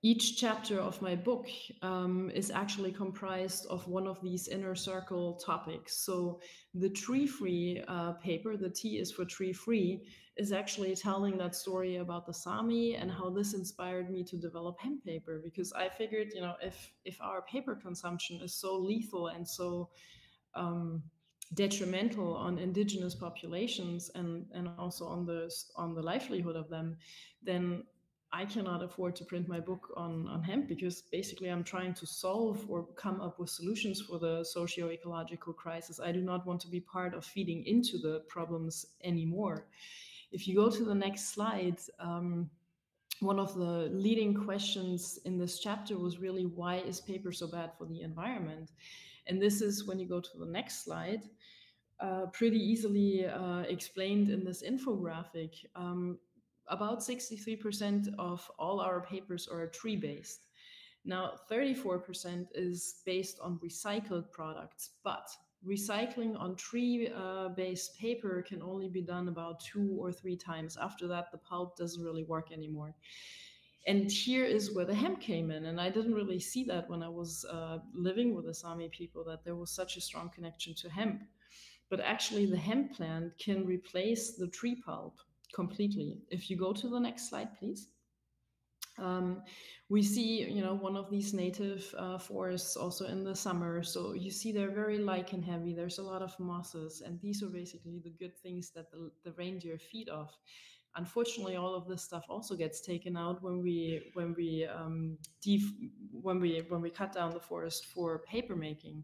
each 0.05 0.37
chapter 0.37 0.81
of 0.81 1.01
my 1.01 1.15
book 1.15 1.47
um, 1.81 2.29
is 2.35 2.51
actually 2.51 2.91
comprised 2.91 3.65
of 3.67 3.87
one 3.87 4.05
of 4.05 4.21
these 4.21 4.49
inner 4.49 4.75
circle 4.75 5.35
topics. 5.35 5.95
So 6.05 6.41
the 6.73 6.89
tree 6.89 7.25
free 7.25 7.81
uh, 7.87 8.11
paper, 8.13 8.57
the 8.57 8.69
T 8.69 8.97
is 8.99 9.13
for 9.13 9.23
tree 9.23 9.53
free, 9.53 10.03
is 10.35 10.51
actually 10.51 10.93
telling 10.95 11.37
that 11.37 11.55
story 11.55 11.97
about 11.97 12.25
the 12.25 12.33
Sami 12.33 12.95
and 12.95 13.09
how 13.09 13.29
this 13.29 13.53
inspired 13.53 14.09
me 14.09 14.25
to 14.25 14.35
develop 14.35 14.77
hemp 14.77 15.05
paper. 15.05 15.39
Because 15.41 15.71
I 15.71 15.87
figured, 15.87 16.33
you 16.35 16.41
know, 16.41 16.55
if 16.61 16.91
if 17.05 17.21
our 17.21 17.41
paper 17.43 17.73
consumption 17.73 18.41
is 18.41 18.53
so 18.53 18.75
lethal 18.75 19.27
and 19.27 19.47
so 19.47 19.89
um, 20.53 21.01
detrimental 21.53 22.35
on 22.35 22.57
indigenous 22.57 23.15
populations 23.15 24.11
and 24.15 24.47
and 24.53 24.67
also 24.77 25.05
on 25.05 25.25
the 25.25 25.49
on 25.77 25.93
the 25.93 26.01
livelihood 26.01 26.57
of 26.57 26.67
them, 26.69 26.97
then 27.41 27.83
I 28.35 28.45
cannot 28.45 28.81
afford 28.81 29.15
to 29.17 29.25
print 29.25 29.47
my 29.47 29.59
book 29.59 29.93
on, 29.95 30.27
on 30.27 30.41
hemp 30.41 30.67
because 30.67 31.03
basically 31.03 31.49
I'm 31.49 31.63
trying 31.63 31.93
to 31.93 32.07
solve 32.07 32.65
or 32.67 32.87
come 32.95 33.21
up 33.21 33.37
with 33.37 33.51
solutions 33.51 34.01
for 34.01 34.17
the 34.17 34.43
socio 34.43 34.89
ecological 34.89 35.53
crisis. 35.53 35.99
I 35.99 36.11
do 36.11 36.21
not 36.21 36.43
want 36.47 36.59
to 36.61 36.67
be 36.67 36.79
part 36.79 37.13
of 37.13 37.23
feeding 37.23 37.63
into 37.67 37.99
the 37.99 38.23
problems 38.27 38.87
anymore. 39.03 39.67
If 40.31 40.47
you 40.47 40.55
go 40.55 40.71
to 40.71 40.83
the 40.83 40.95
next 40.95 41.29
slide, 41.35 41.79
um, 41.99 42.49
one 43.19 43.39
of 43.39 43.53
the 43.53 43.89
leading 43.93 44.33
questions 44.33 45.19
in 45.25 45.37
this 45.37 45.59
chapter 45.59 45.95
was 45.99 46.17
really 46.17 46.47
why 46.47 46.77
is 46.77 46.99
paper 46.99 47.31
so 47.31 47.45
bad 47.45 47.71
for 47.77 47.85
the 47.85 48.01
environment? 48.01 48.71
And 49.27 49.39
this 49.39 49.61
is 49.61 49.85
when 49.85 49.99
you 49.99 50.07
go 50.07 50.19
to 50.19 50.37
the 50.39 50.47
next 50.47 50.83
slide. 50.83 51.21
Uh, 51.99 52.25
pretty 52.33 52.57
easily 52.57 53.27
uh, 53.27 53.61
explained 53.69 54.29
in 54.29 54.43
this 54.43 54.63
infographic. 54.63 55.51
Um, 55.75 56.17
about 56.67 56.99
63% 56.99 58.07
of 58.17 58.49
all 58.57 58.79
our 58.79 59.01
papers 59.01 59.47
are 59.47 59.67
tree 59.67 59.95
based. 59.95 60.45
Now, 61.05 61.33
34% 61.51 62.47
is 62.55 63.01
based 63.05 63.39
on 63.41 63.59
recycled 63.59 64.31
products, 64.31 64.91
but 65.03 65.29
recycling 65.67 66.39
on 66.39 66.55
tree 66.55 67.09
uh, 67.15 67.49
based 67.49 67.97
paper 67.97 68.43
can 68.47 68.61
only 68.61 68.87
be 68.87 69.01
done 69.01 69.27
about 69.27 69.59
two 69.59 69.95
or 69.99 70.11
three 70.11 70.37
times. 70.37 70.77
After 70.77 71.07
that, 71.07 71.31
the 71.31 71.37
pulp 71.37 71.77
doesn't 71.77 72.03
really 72.03 72.23
work 72.23 72.51
anymore. 72.51 72.95
And 73.85 74.09
here 74.09 74.45
is 74.45 74.73
where 74.73 74.85
the 74.85 74.95
hemp 74.95 75.19
came 75.19 75.51
in. 75.51 75.65
And 75.65 75.79
I 75.79 75.89
didn't 75.89 76.13
really 76.13 76.39
see 76.39 76.63
that 76.65 76.89
when 76.89 77.03
I 77.03 77.09
was 77.09 77.45
uh, 77.51 77.79
living 77.93 78.33
with 78.33 78.45
the 78.45 78.53
Sami 78.53 78.87
people, 78.89 79.25
that 79.25 79.43
there 79.43 79.55
was 79.55 79.71
such 79.71 79.97
a 79.97 80.01
strong 80.01 80.29
connection 80.29 80.73
to 80.75 80.89
hemp. 80.89 81.23
But 81.89 81.99
actually, 81.99 82.45
the 82.45 82.57
hemp 82.57 82.95
plant 82.95 83.37
can 83.37 83.65
replace 83.65 84.35
the 84.35 84.47
tree 84.47 84.75
pulp 84.75 85.17
completely. 85.53 86.17
If 86.29 86.49
you 86.49 86.57
go 86.57 86.73
to 86.73 86.89
the 86.89 86.99
next 86.99 87.29
slide, 87.29 87.57
please. 87.57 87.87
Um, 88.97 89.41
we 89.89 90.03
see, 90.03 90.43
you 90.43 90.61
know, 90.61 90.75
one 90.75 90.95
of 90.95 91.09
these 91.09 91.33
native 91.33 91.93
uh, 91.97 92.17
forests 92.17 92.75
also 92.75 93.05
in 93.07 93.23
the 93.23 93.35
summer. 93.35 93.83
So 93.83 94.13
you 94.13 94.31
see 94.31 94.51
they're 94.51 94.71
very 94.71 94.99
lichen 94.99 95.41
heavy. 95.41 95.73
There's 95.73 95.97
a 95.97 96.03
lot 96.03 96.21
of 96.21 96.39
mosses, 96.39 97.01
and 97.05 97.19
these 97.21 97.43
are 97.43 97.49
basically 97.49 97.99
the 98.03 98.11
good 98.11 98.37
things 98.37 98.71
that 98.75 98.91
the, 98.91 99.11
the 99.23 99.31
reindeer 99.33 99.77
feed 99.77 100.09
off. 100.09 100.37
Unfortunately, 100.95 101.55
all 101.55 101.73
of 101.73 101.87
this 101.87 102.03
stuff 102.03 102.25
also 102.29 102.55
gets 102.55 102.81
taken 102.81 103.17
out 103.17 103.41
when 103.41 103.63
we 103.63 104.11
when 104.13 104.35
we 104.37 104.67
um, 104.67 105.17
when 106.11 106.39
we 106.39 106.63
when 106.69 106.81
we 106.81 106.89
cut 106.91 107.13
down 107.13 107.31
the 107.31 107.39
forest 107.39 107.87
for 107.87 108.19
paper 108.19 108.55
making 108.55 109.03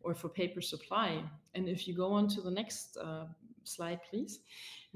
or 0.00 0.14
for 0.14 0.30
paper 0.30 0.62
supply. 0.62 1.22
And 1.54 1.68
if 1.68 1.86
you 1.86 1.94
go 1.94 2.12
on 2.12 2.26
to 2.28 2.40
the 2.40 2.50
next 2.50 2.96
uh, 2.96 3.26
slide, 3.64 4.00
please, 4.08 4.40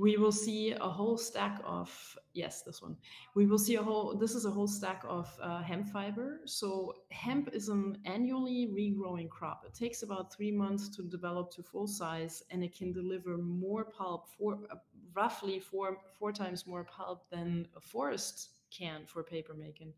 we 0.01 0.17
will 0.17 0.33
see 0.33 0.73
a 0.73 0.89
whole 0.99 1.19
stack 1.19 1.61
of 1.65 1.91
yes 2.33 2.63
this 2.63 2.81
one 2.81 2.97
we 3.35 3.45
will 3.45 3.59
see 3.59 3.75
a 3.75 3.83
whole 3.83 4.17
this 4.17 4.35
is 4.35 4.47
a 4.47 4.51
whole 4.51 4.67
stack 4.67 5.03
of 5.07 5.29
uh, 5.43 5.61
hemp 5.61 5.87
fiber 5.87 6.41
so 6.47 6.95
hemp 7.11 7.51
is 7.53 7.69
an 7.69 7.99
annually 8.07 8.69
regrowing 8.81 9.29
crop 9.29 9.63
it 9.67 9.75
takes 9.75 10.03
about 10.03 10.33
three 10.35 10.51
months 10.51 10.89
to 10.89 11.03
develop 11.03 11.51
to 11.51 11.63
full 11.63 11.87
size 11.87 12.43
and 12.51 12.65
it 12.65 12.75
can 12.75 12.93
deliver 12.93 13.37
more 13.37 13.85
pulp 13.85 14.29
for 14.39 14.59
uh, 14.71 14.77
roughly 15.15 15.61
four 15.61 15.99
four 16.19 16.33
times 16.33 16.67
more 16.67 16.85
pulp 16.85 17.29
than 17.31 17.69
a 17.77 17.81
forest 17.81 18.51
can 18.71 19.01
for 19.05 19.25
paper 19.25 19.53
making. 19.53 19.93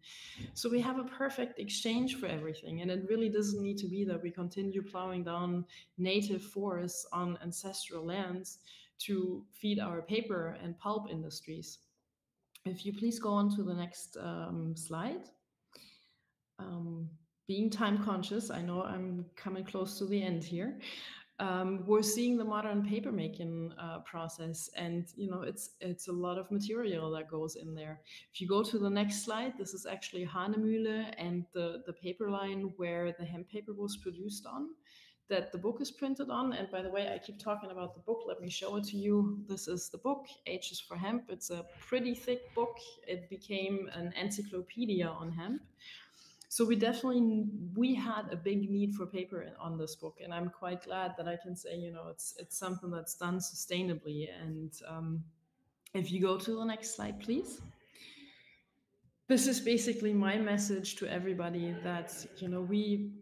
So 0.55 0.71
we 0.71 0.81
have 0.81 0.99
a 0.99 1.05
perfect 1.05 1.59
exchange 1.59 2.17
for 2.17 2.25
everything. 2.27 2.81
And 2.81 2.91
it 2.91 3.05
really 3.07 3.29
doesn't 3.29 3.63
need 3.63 3.77
to 3.79 3.87
be 3.87 4.03
that 4.07 4.23
we 4.23 4.31
continue 4.31 4.83
plowing 4.83 5.25
down 5.25 5.67
native 5.99 6.43
forests 6.43 7.07
on 7.13 7.39
ancestral 7.43 8.03
lands 8.05 8.61
to 9.07 9.45
feed 9.53 9.79
our 9.79 10.03
paper 10.03 10.57
and 10.63 10.79
pulp 10.79 11.11
industries. 11.11 11.79
If 12.65 12.87
you 12.87 12.93
please 12.93 13.19
go 13.19 13.31
on 13.31 13.55
to 13.57 13.63
the 13.63 13.75
next 13.75 14.17
um, 14.21 14.75
slide. 14.77 15.29
Um, 16.59 17.09
being 17.49 17.71
time 17.71 18.03
conscious, 18.05 18.51
I 18.51 18.63
know 18.63 18.83
I'm 18.83 19.27
coming 19.37 19.65
close 19.65 19.99
to 19.99 20.07
the 20.07 20.23
end 20.23 20.45
here. 20.45 20.79
Um, 21.41 21.83
we're 21.87 22.03
seeing 22.03 22.37
the 22.37 22.45
modern 22.45 22.87
paper 22.87 23.11
making 23.11 23.73
uh, 23.77 23.99
process, 24.01 24.71
and 24.77 25.07
you 25.17 25.29
know 25.29 25.43
it's 25.43 25.71
it's 25.81 26.07
a 26.07 26.13
lot 26.13 26.39
of 26.39 26.51
material 26.53 27.11
that 27.13 27.29
goes 27.29 27.57
in 27.57 27.75
there. 27.75 28.01
If 28.33 28.41
you 28.41 28.47
go 28.47 28.63
to 28.63 28.79
the 28.79 28.89
next 28.89 29.25
slide, 29.25 29.55
this 29.59 29.75
is 29.75 29.85
actually 29.85 30.25
Hahnemühle 30.25 31.13
and 31.19 31.45
the 31.53 31.83
the 31.85 31.95
paper 31.95 32.31
line 32.31 32.73
where 32.77 33.13
the 33.19 33.25
hemp 33.25 33.49
paper 33.49 33.73
was 33.73 33.97
produced 33.97 34.47
on 34.47 34.69
that 35.33 35.51
the 35.51 35.57
book 35.57 35.79
is 35.81 35.91
printed 35.91 36.29
on. 36.29 36.53
And 36.53 36.71
by 36.71 36.83
the 36.83 36.91
way, 36.91 37.11
I 37.13 37.17
keep 37.17 37.39
talking 37.39 37.71
about 37.71 37.95
the 37.95 38.01
book. 38.01 38.25
Let 38.29 38.43
me 38.43 38.51
show 38.51 38.77
it 38.77 38.85
to 38.85 38.99
you. 38.99 39.43
This 39.49 39.67
is 39.67 39.89
the 39.89 39.97
book, 39.97 40.27
H 40.47 40.73
is 40.73 40.79
for 40.79 40.95
hemp. 40.95 41.25
It's 41.31 41.49
a 41.49 41.65
pretty 41.89 42.15
thick 42.15 42.55
book. 42.55 42.77
It 43.09 43.31
became 43.31 43.89
an 43.95 44.13
encyclopedia 44.13 45.09
on 45.09 45.33
hemp. 45.33 45.63
So 46.51 46.67
we 46.67 46.77
definitely 46.77 47.47
we 47.75 47.95
had 47.95 48.25
a 48.31 48.37
big 48.37 48.71
need 48.71 48.95
for 48.95 49.07
paper 49.07 49.47
on 49.59 49.79
this 49.79 49.97
book, 49.97 50.19
and 50.23 50.35
I'm 50.35 50.51
quite 50.51 50.85
glad 50.85 51.15
that 51.17 51.27
I 51.27 51.39
can 51.43 51.57
say 51.57 51.77
you 51.77 51.93
know 51.93 52.09
it's 52.11 52.35
it's 52.39 52.59
something 52.59 52.91
that's 52.91 53.15
done 53.15 53.39
sustainably. 53.39 54.29
And 54.43 54.71
um, 54.87 55.25
if 55.95 56.13
you 56.13 56.21
go 56.21 56.37
to 56.37 56.57
the 56.57 56.65
next 56.67 56.95
slide, 56.95 57.21
please 57.21 57.63
this 59.29 59.47
is 59.47 59.61
basically 59.61 60.13
my 60.13 60.37
message 60.37 60.97
to 60.97 61.07
everybody 61.07 61.75
that 61.83 62.11
you 62.37 62.49
know 62.49 62.61
we 62.61 63.13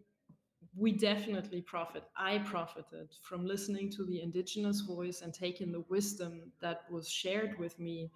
we 0.75 0.91
definitely 0.91 1.61
profit. 1.61 2.03
I 2.15 2.39
profited 2.39 3.09
from 3.21 3.45
listening 3.45 3.91
to 3.91 4.05
the 4.05 4.21
indigenous 4.21 4.81
voice 4.81 5.21
and 5.21 5.33
taking 5.33 5.71
the 5.71 5.83
wisdom 5.89 6.51
that 6.61 6.83
was 6.89 7.09
shared 7.09 7.59
with 7.59 7.77
me 7.79 8.11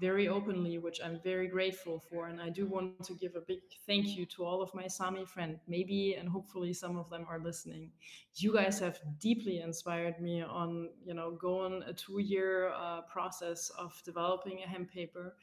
very 0.00 0.28
openly, 0.28 0.78
which 0.78 1.00
I'm 1.04 1.20
very 1.22 1.46
grateful 1.46 2.00
for. 2.00 2.28
And 2.28 2.40
I 2.40 2.48
do 2.48 2.66
want 2.66 3.04
to 3.04 3.14
give 3.14 3.36
a 3.36 3.40
big 3.40 3.60
thank 3.86 4.16
you 4.16 4.24
to 4.26 4.44
all 4.44 4.62
of 4.62 4.74
my 4.74 4.86
Sami 4.86 5.24
friends. 5.24 5.60
Maybe 5.68 6.14
and 6.18 6.28
hopefully 6.28 6.72
some 6.72 6.96
of 6.96 7.10
them 7.10 7.26
are 7.28 7.38
listening. 7.38 7.90
You 8.36 8.52
guys 8.54 8.78
have 8.80 8.98
deeply 9.20 9.60
inspired 9.60 10.20
me 10.20 10.42
on, 10.42 10.88
you 11.04 11.14
know, 11.14 11.32
going 11.32 11.82
a 11.86 11.92
two-year 11.92 12.70
uh, 12.70 13.02
process 13.02 13.70
of 13.78 14.00
developing 14.04 14.60
a 14.64 14.68
hemp 14.68 14.90
paper 14.90 15.36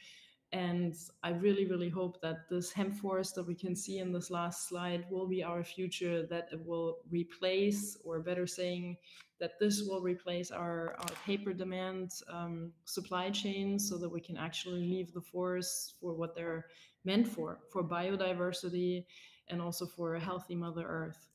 and 0.53 0.95
I 1.23 1.31
really, 1.31 1.65
really 1.65 1.89
hope 1.89 2.21
that 2.21 2.49
this 2.49 2.71
hemp 2.71 2.95
forest 2.95 3.35
that 3.35 3.45
we 3.45 3.55
can 3.55 3.75
see 3.75 3.99
in 3.99 4.13
this 4.13 4.31
last 4.31 4.69
slide 4.69 5.05
will 5.11 5.27
be 5.27 5.43
our 5.43 5.63
future, 5.63 6.25
that 6.27 6.47
it 6.53 6.65
will 6.65 6.99
replace, 7.09 7.97
or 8.05 8.21
better 8.21 8.47
saying, 8.47 8.95
that 9.39 9.59
this 9.59 9.83
will 9.83 10.01
replace 10.01 10.49
our, 10.49 10.95
our 10.99 11.15
paper 11.25 11.53
demand 11.53 12.11
um, 12.31 12.71
supply 12.85 13.29
chain 13.29 13.77
so 13.77 13.97
that 13.97 14.09
we 14.09 14.21
can 14.21 14.37
actually 14.37 14.81
leave 14.81 15.13
the 15.13 15.21
forests 15.21 15.95
for 15.99 16.13
what 16.13 16.33
they're 16.33 16.65
meant 17.03 17.27
for, 17.27 17.59
for 17.69 17.83
biodiversity 17.83 19.05
and 19.49 19.61
also 19.61 19.85
for 19.85 20.15
a 20.15 20.19
healthy 20.19 20.55
Mother 20.55 20.85
Earth. 20.87 21.27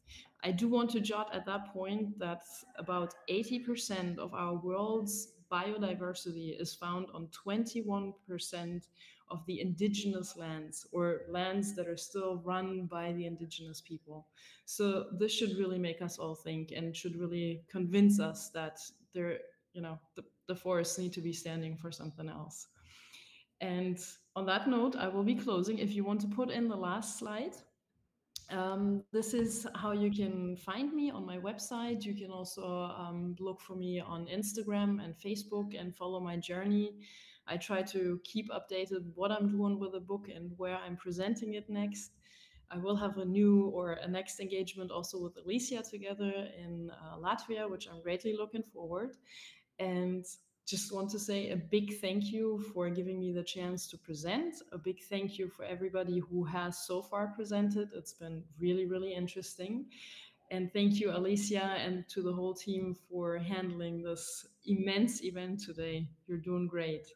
I 0.43 0.51
do 0.51 0.69
want 0.69 0.91
to 0.91 1.01
jot 1.01 1.35
at 1.35 1.47
that 1.47 1.73
point 1.73 2.19
that 2.19 2.43
about 2.77 3.15
80% 3.31 4.19
of 4.19 4.35
our 4.35 4.55
world's 4.55 5.29
biodiversity 5.53 6.61
is 6.61 6.75
found 6.75 7.07
on 7.13 7.29
21% 7.47 8.87
of 9.31 9.45
the 9.47 9.61
indigenous 9.61 10.37
lands 10.37 10.87
or 10.93 11.23
lands 11.29 11.75
that 11.75 11.89
are 11.89 11.97
still 11.97 12.43
run 12.45 12.87
by 12.87 13.13
the 13.13 13.27
indigenous 13.27 13.81
people. 13.81 14.27
So 14.65 15.07
this 15.13 15.33
should 15.33 15.59
really 15.59 15.79
make 15.79 16.03
us 16.03 16.19
all 16.19 16.35
think 16.35 16.73
and 16.73 16.97
should 16.97 17.17
really 17.17 17.65
convince 17.69 18.21
us 18.21 18.51
that 18.51 18.79
there, 19.13 19.39
you 19.73 19.83
know, 19.83 19.99
the, 20.17 20.25
the 20.49 20.57
forests 20.57 20.99
need 20.99 21.13
to 21.15 21.21
be 21.21 21.33
standing 21.33 21.77
for 21.77 21.91
something 21.91 22.29
else. 22.29 22.69
And 23.61 23.99
on 24.35 24.47
that 24.47 24.69
note, 24.69 24.97
I 24.97 25.09
will 25.09 25.23
be 25.23 25.35
closing. 25.35 25.79
If 25.79 25.95
you 25.95 26.05
want 26.05 26.21
to 26.23 26.27
put 26.27 26.51
in 26.51 26.69
the 26.69 26.77
last 26.77 27.19
slide. 27.19 27.55
Um, 28.51 29.03
this 29.13 29.35
is 29.35 29.67
how 29.75 29.93
you 29.93 30.11
can 30.11 30.57
find 30.57 30.93
me 30.93 31.11
on 31.11 31.25
my 31.25 31.39
website. 31.39 32.05
You 32.05 32.15
can 32.15 32.31
also 32.31 32.65
um, 32.65 33.35
look 33.39 33.61
for 33.61 33.75
me 33.75 34.01
on 34.01 34.27
Instagram 34.27 35.03
and 35.03 35.15
Facebook 35.17 35.79
and 35.79 35.97
follow 35.97 36.21
my 36.21 36.37
journey. 36.37 36.95
I 37.47 37.57
try 37.57 37.83
to 37.83 38.21
keep 38.25 38.51
updated 38.51 39.05
what 39.15 39.33
I'm 39.33 39.49
doing 39.49 39.79
with 39.79 39.93
the 39.93 40.01
book 40.01 40.29
and 40.35 40.53
where 40.57 40.77
I'm 40.77 40.97
presenting 40.97 41.55
it 41.55 41.69
next. 41.69 42.13
I 42.71 42.79
will 42.79 42.97
have 42.97 43.19
a 43.19 43.25
new 43.25 43.67
or 43.67 43.93
a 43.95 44.09
next 44.09 44.41
engagement 44.41 44.91
also 44.91 45.23
with 45.23 45.37
Alicia 45.37 45.83
together 45.83 46.33
in 46.59 46.91
uh, 46.91 47.19
Latvia, 47.19 47.71
which 47.71 47.89
I'm 47.89 48.01
greatly 48.03 48.35
looking 48.37 48.63
forward. 48.73 49.17
And 49.79 50.25
just 50.67 50.93
want 50.93 51.11
to 51.11 51.19
say 51.19 51.51
a 51.51 51.57
big 51.57 52.01
thank 52.01 52.33
you 52.33 52.65
for 52.73 52.89
giving 52.89 53.19
me 53.19 53.33
the 53.33 53.43
chance 53.43 53.89
to 53.89 53.99
present. 53.99 54.55
A 54.73 54.79
big 54.79 55.03
thank 55.03 55.39
you 55.39 55.49
for 55.49 55.65
everybody 55.65 56.21
who 56.21 56.45
has 56.45 56.79
so 56.87 57.03
far 57.03 57.29
presented. 57.29 57.89
It's 57.95 58.13
been 58.15 58.43
really, 58.59 58.87
really 58.87 59.13
interesting. 59.13 59.87
And 60.51 60.73
thank 60.73 61.01
you, 61.01 61.11
Alicia, 61.11 61.63
and 61.63 62.09
to 62.11 62.23
the 62.23 62.33
whole 62.33 62.55
team 62.55 62.95
for 63.09 63.39
handling 63.39 64.03
this 64.03 64.47
immense 64.67 65.25
event 65.25 65.61
today. 65.61 66.07
You're 66.27 66.39
doing 66.39 66.69
great. 66.69 67.07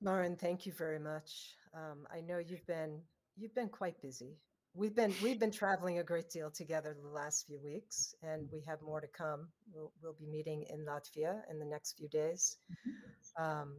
Lauren, 0.00 0.36
thank 0.36 0.66
you 0.66 0.72
very 0.72 0.98
much. 0.98 1.54
Um, 1.74 2.06
I 2.12 2.20
know 2.20 2.38
you've 2.38 2.66
been 2.66 3.00
you've 3.36 3.54
been 3.54 3.68
quite 3.68 4.00
busy. 4.02 4.36
We've 4.74 4.94
been 4.94 5.14
we've 5.22 5.38
been 5.38 5.50
traveling 5.50 5.98
a 5.98 6.02
great 6.02 6.30
deal 6.30 6.50
together 6.50 6.96
the 7.00 7.08
last 7.08 7.46
few 7.46 7.60
weeks, 7.62 8.14
and 8.22 8.48
we 8.50 8.62
have 8.66 8.80
more 8.80 9.02
to 9.02 9.06
come. 9.06 9.48
We'll, 9.74 9.92
we'll 10.02 10.16
be 10.18 10.26
meeting 10.26 10.64
in 10.70 10.86
Latvia 10.86 11.42
in 11.50 11.58
the 11.58 11.66
next 11.66 11.98
few 11.98 12.08
days. 12.08 12.56
Mm-hmm. 12.70 13.44
Um, 13.44 13.76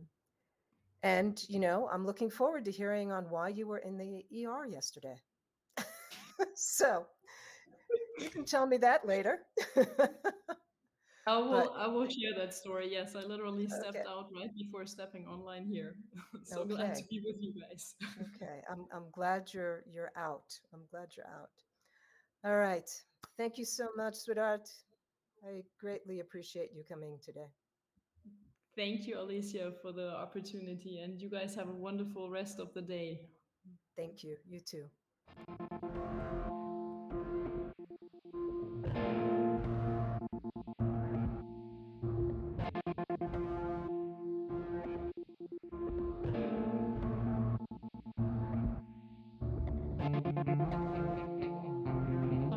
and 1.01 1.43
you 1.49 1.59
know, 1.59 1.89
I'm 1.91 2.05
looking 2.05 2.29
forward 2.29 2.65
to 2.65 2.71
hearing 2.71 3.11
on 3.11 3.23
why 3.29 3.49
you 3.49 3.65
were 3.67 3.79
in 3.79 3.97
the 3.97 4.45
ER 4.45 4.67
yesterday. 4.67 5.15
so 6.55 7.07
you 8.19 8.29
can 8.29 8.45
tell 8.45 8.67
me 8.67 8.77
that 8.77 9.07
later. 9.07 9.39
I 11.25 11.37
will. 11.37 11.51
But, 11.51 11.73
I 11.77 11.87
will 11.87 12.07
share 12.07 12.33
that 12.37 12.53
story. 12.53 12.89
Yes, 12.91 13.15
I 13.15 13.23
literally 13.23 13.67
stepped 13.67 13.95
okay. 13.95 14.03
out 14.09 14.27
right 14.35 14.53
before 14.55 14.85
stepping 14.85 15.25
online 15.25 15.65
here. 15.65 15.95
so 16.43 16.61
okay. 16.61 16.75
glad 16.75 16.95
to 16.95 17.03
be 17.09 17.21
with 17.25 17.37
you 17.39 17.53
guys. 17.61 17.95
okay, 18.35 18.61
I'm. 18.69 18.85
I'm 18.93 19.09
glad 19.11 19.53
you're. 19.53 19.83
You're 19.89 20.11
out. 20.17 20.53
I'm 20.73 20.81
glad 20.91 21.09
you're 21.15 21.27
out. 21.27 21.51
All 22.45 22.57
right. 22.57 22.89
Thank 23.37 23.57
you 23.57 23.65
so 23.65 23.87
much, 23.95 24.15
sweetheart. 24.15 24.69
I 25.45 25.61
greatly 25.79 26.19
appreciate 26.19 26.71
you 26.75 26.83
coming 26.89 27.17
today. 27.23 27.47
Thank 28.75 29.07
you, 29.07 29.19
Alicia, 29.19 29.73
for 29.81 29.91
the 29.91 30.09
opportunity, 30.15 30.99
and 30.99 31.21
you 31.21 31.29
guys 31.29 31.55
have 31.55 31.69
a 31.69 31.73
wonderful 31.73 32.29
rest 32.29 32.59
of 32.59 32.73
the 32.73 32.81
day. 32.81 33.21
Thank 33.95 34.23
you. 34.23 34.35
You 34.49 34.59
too. 34.59 34.85
Thank 38.93 39.23
you. 39.27 40.72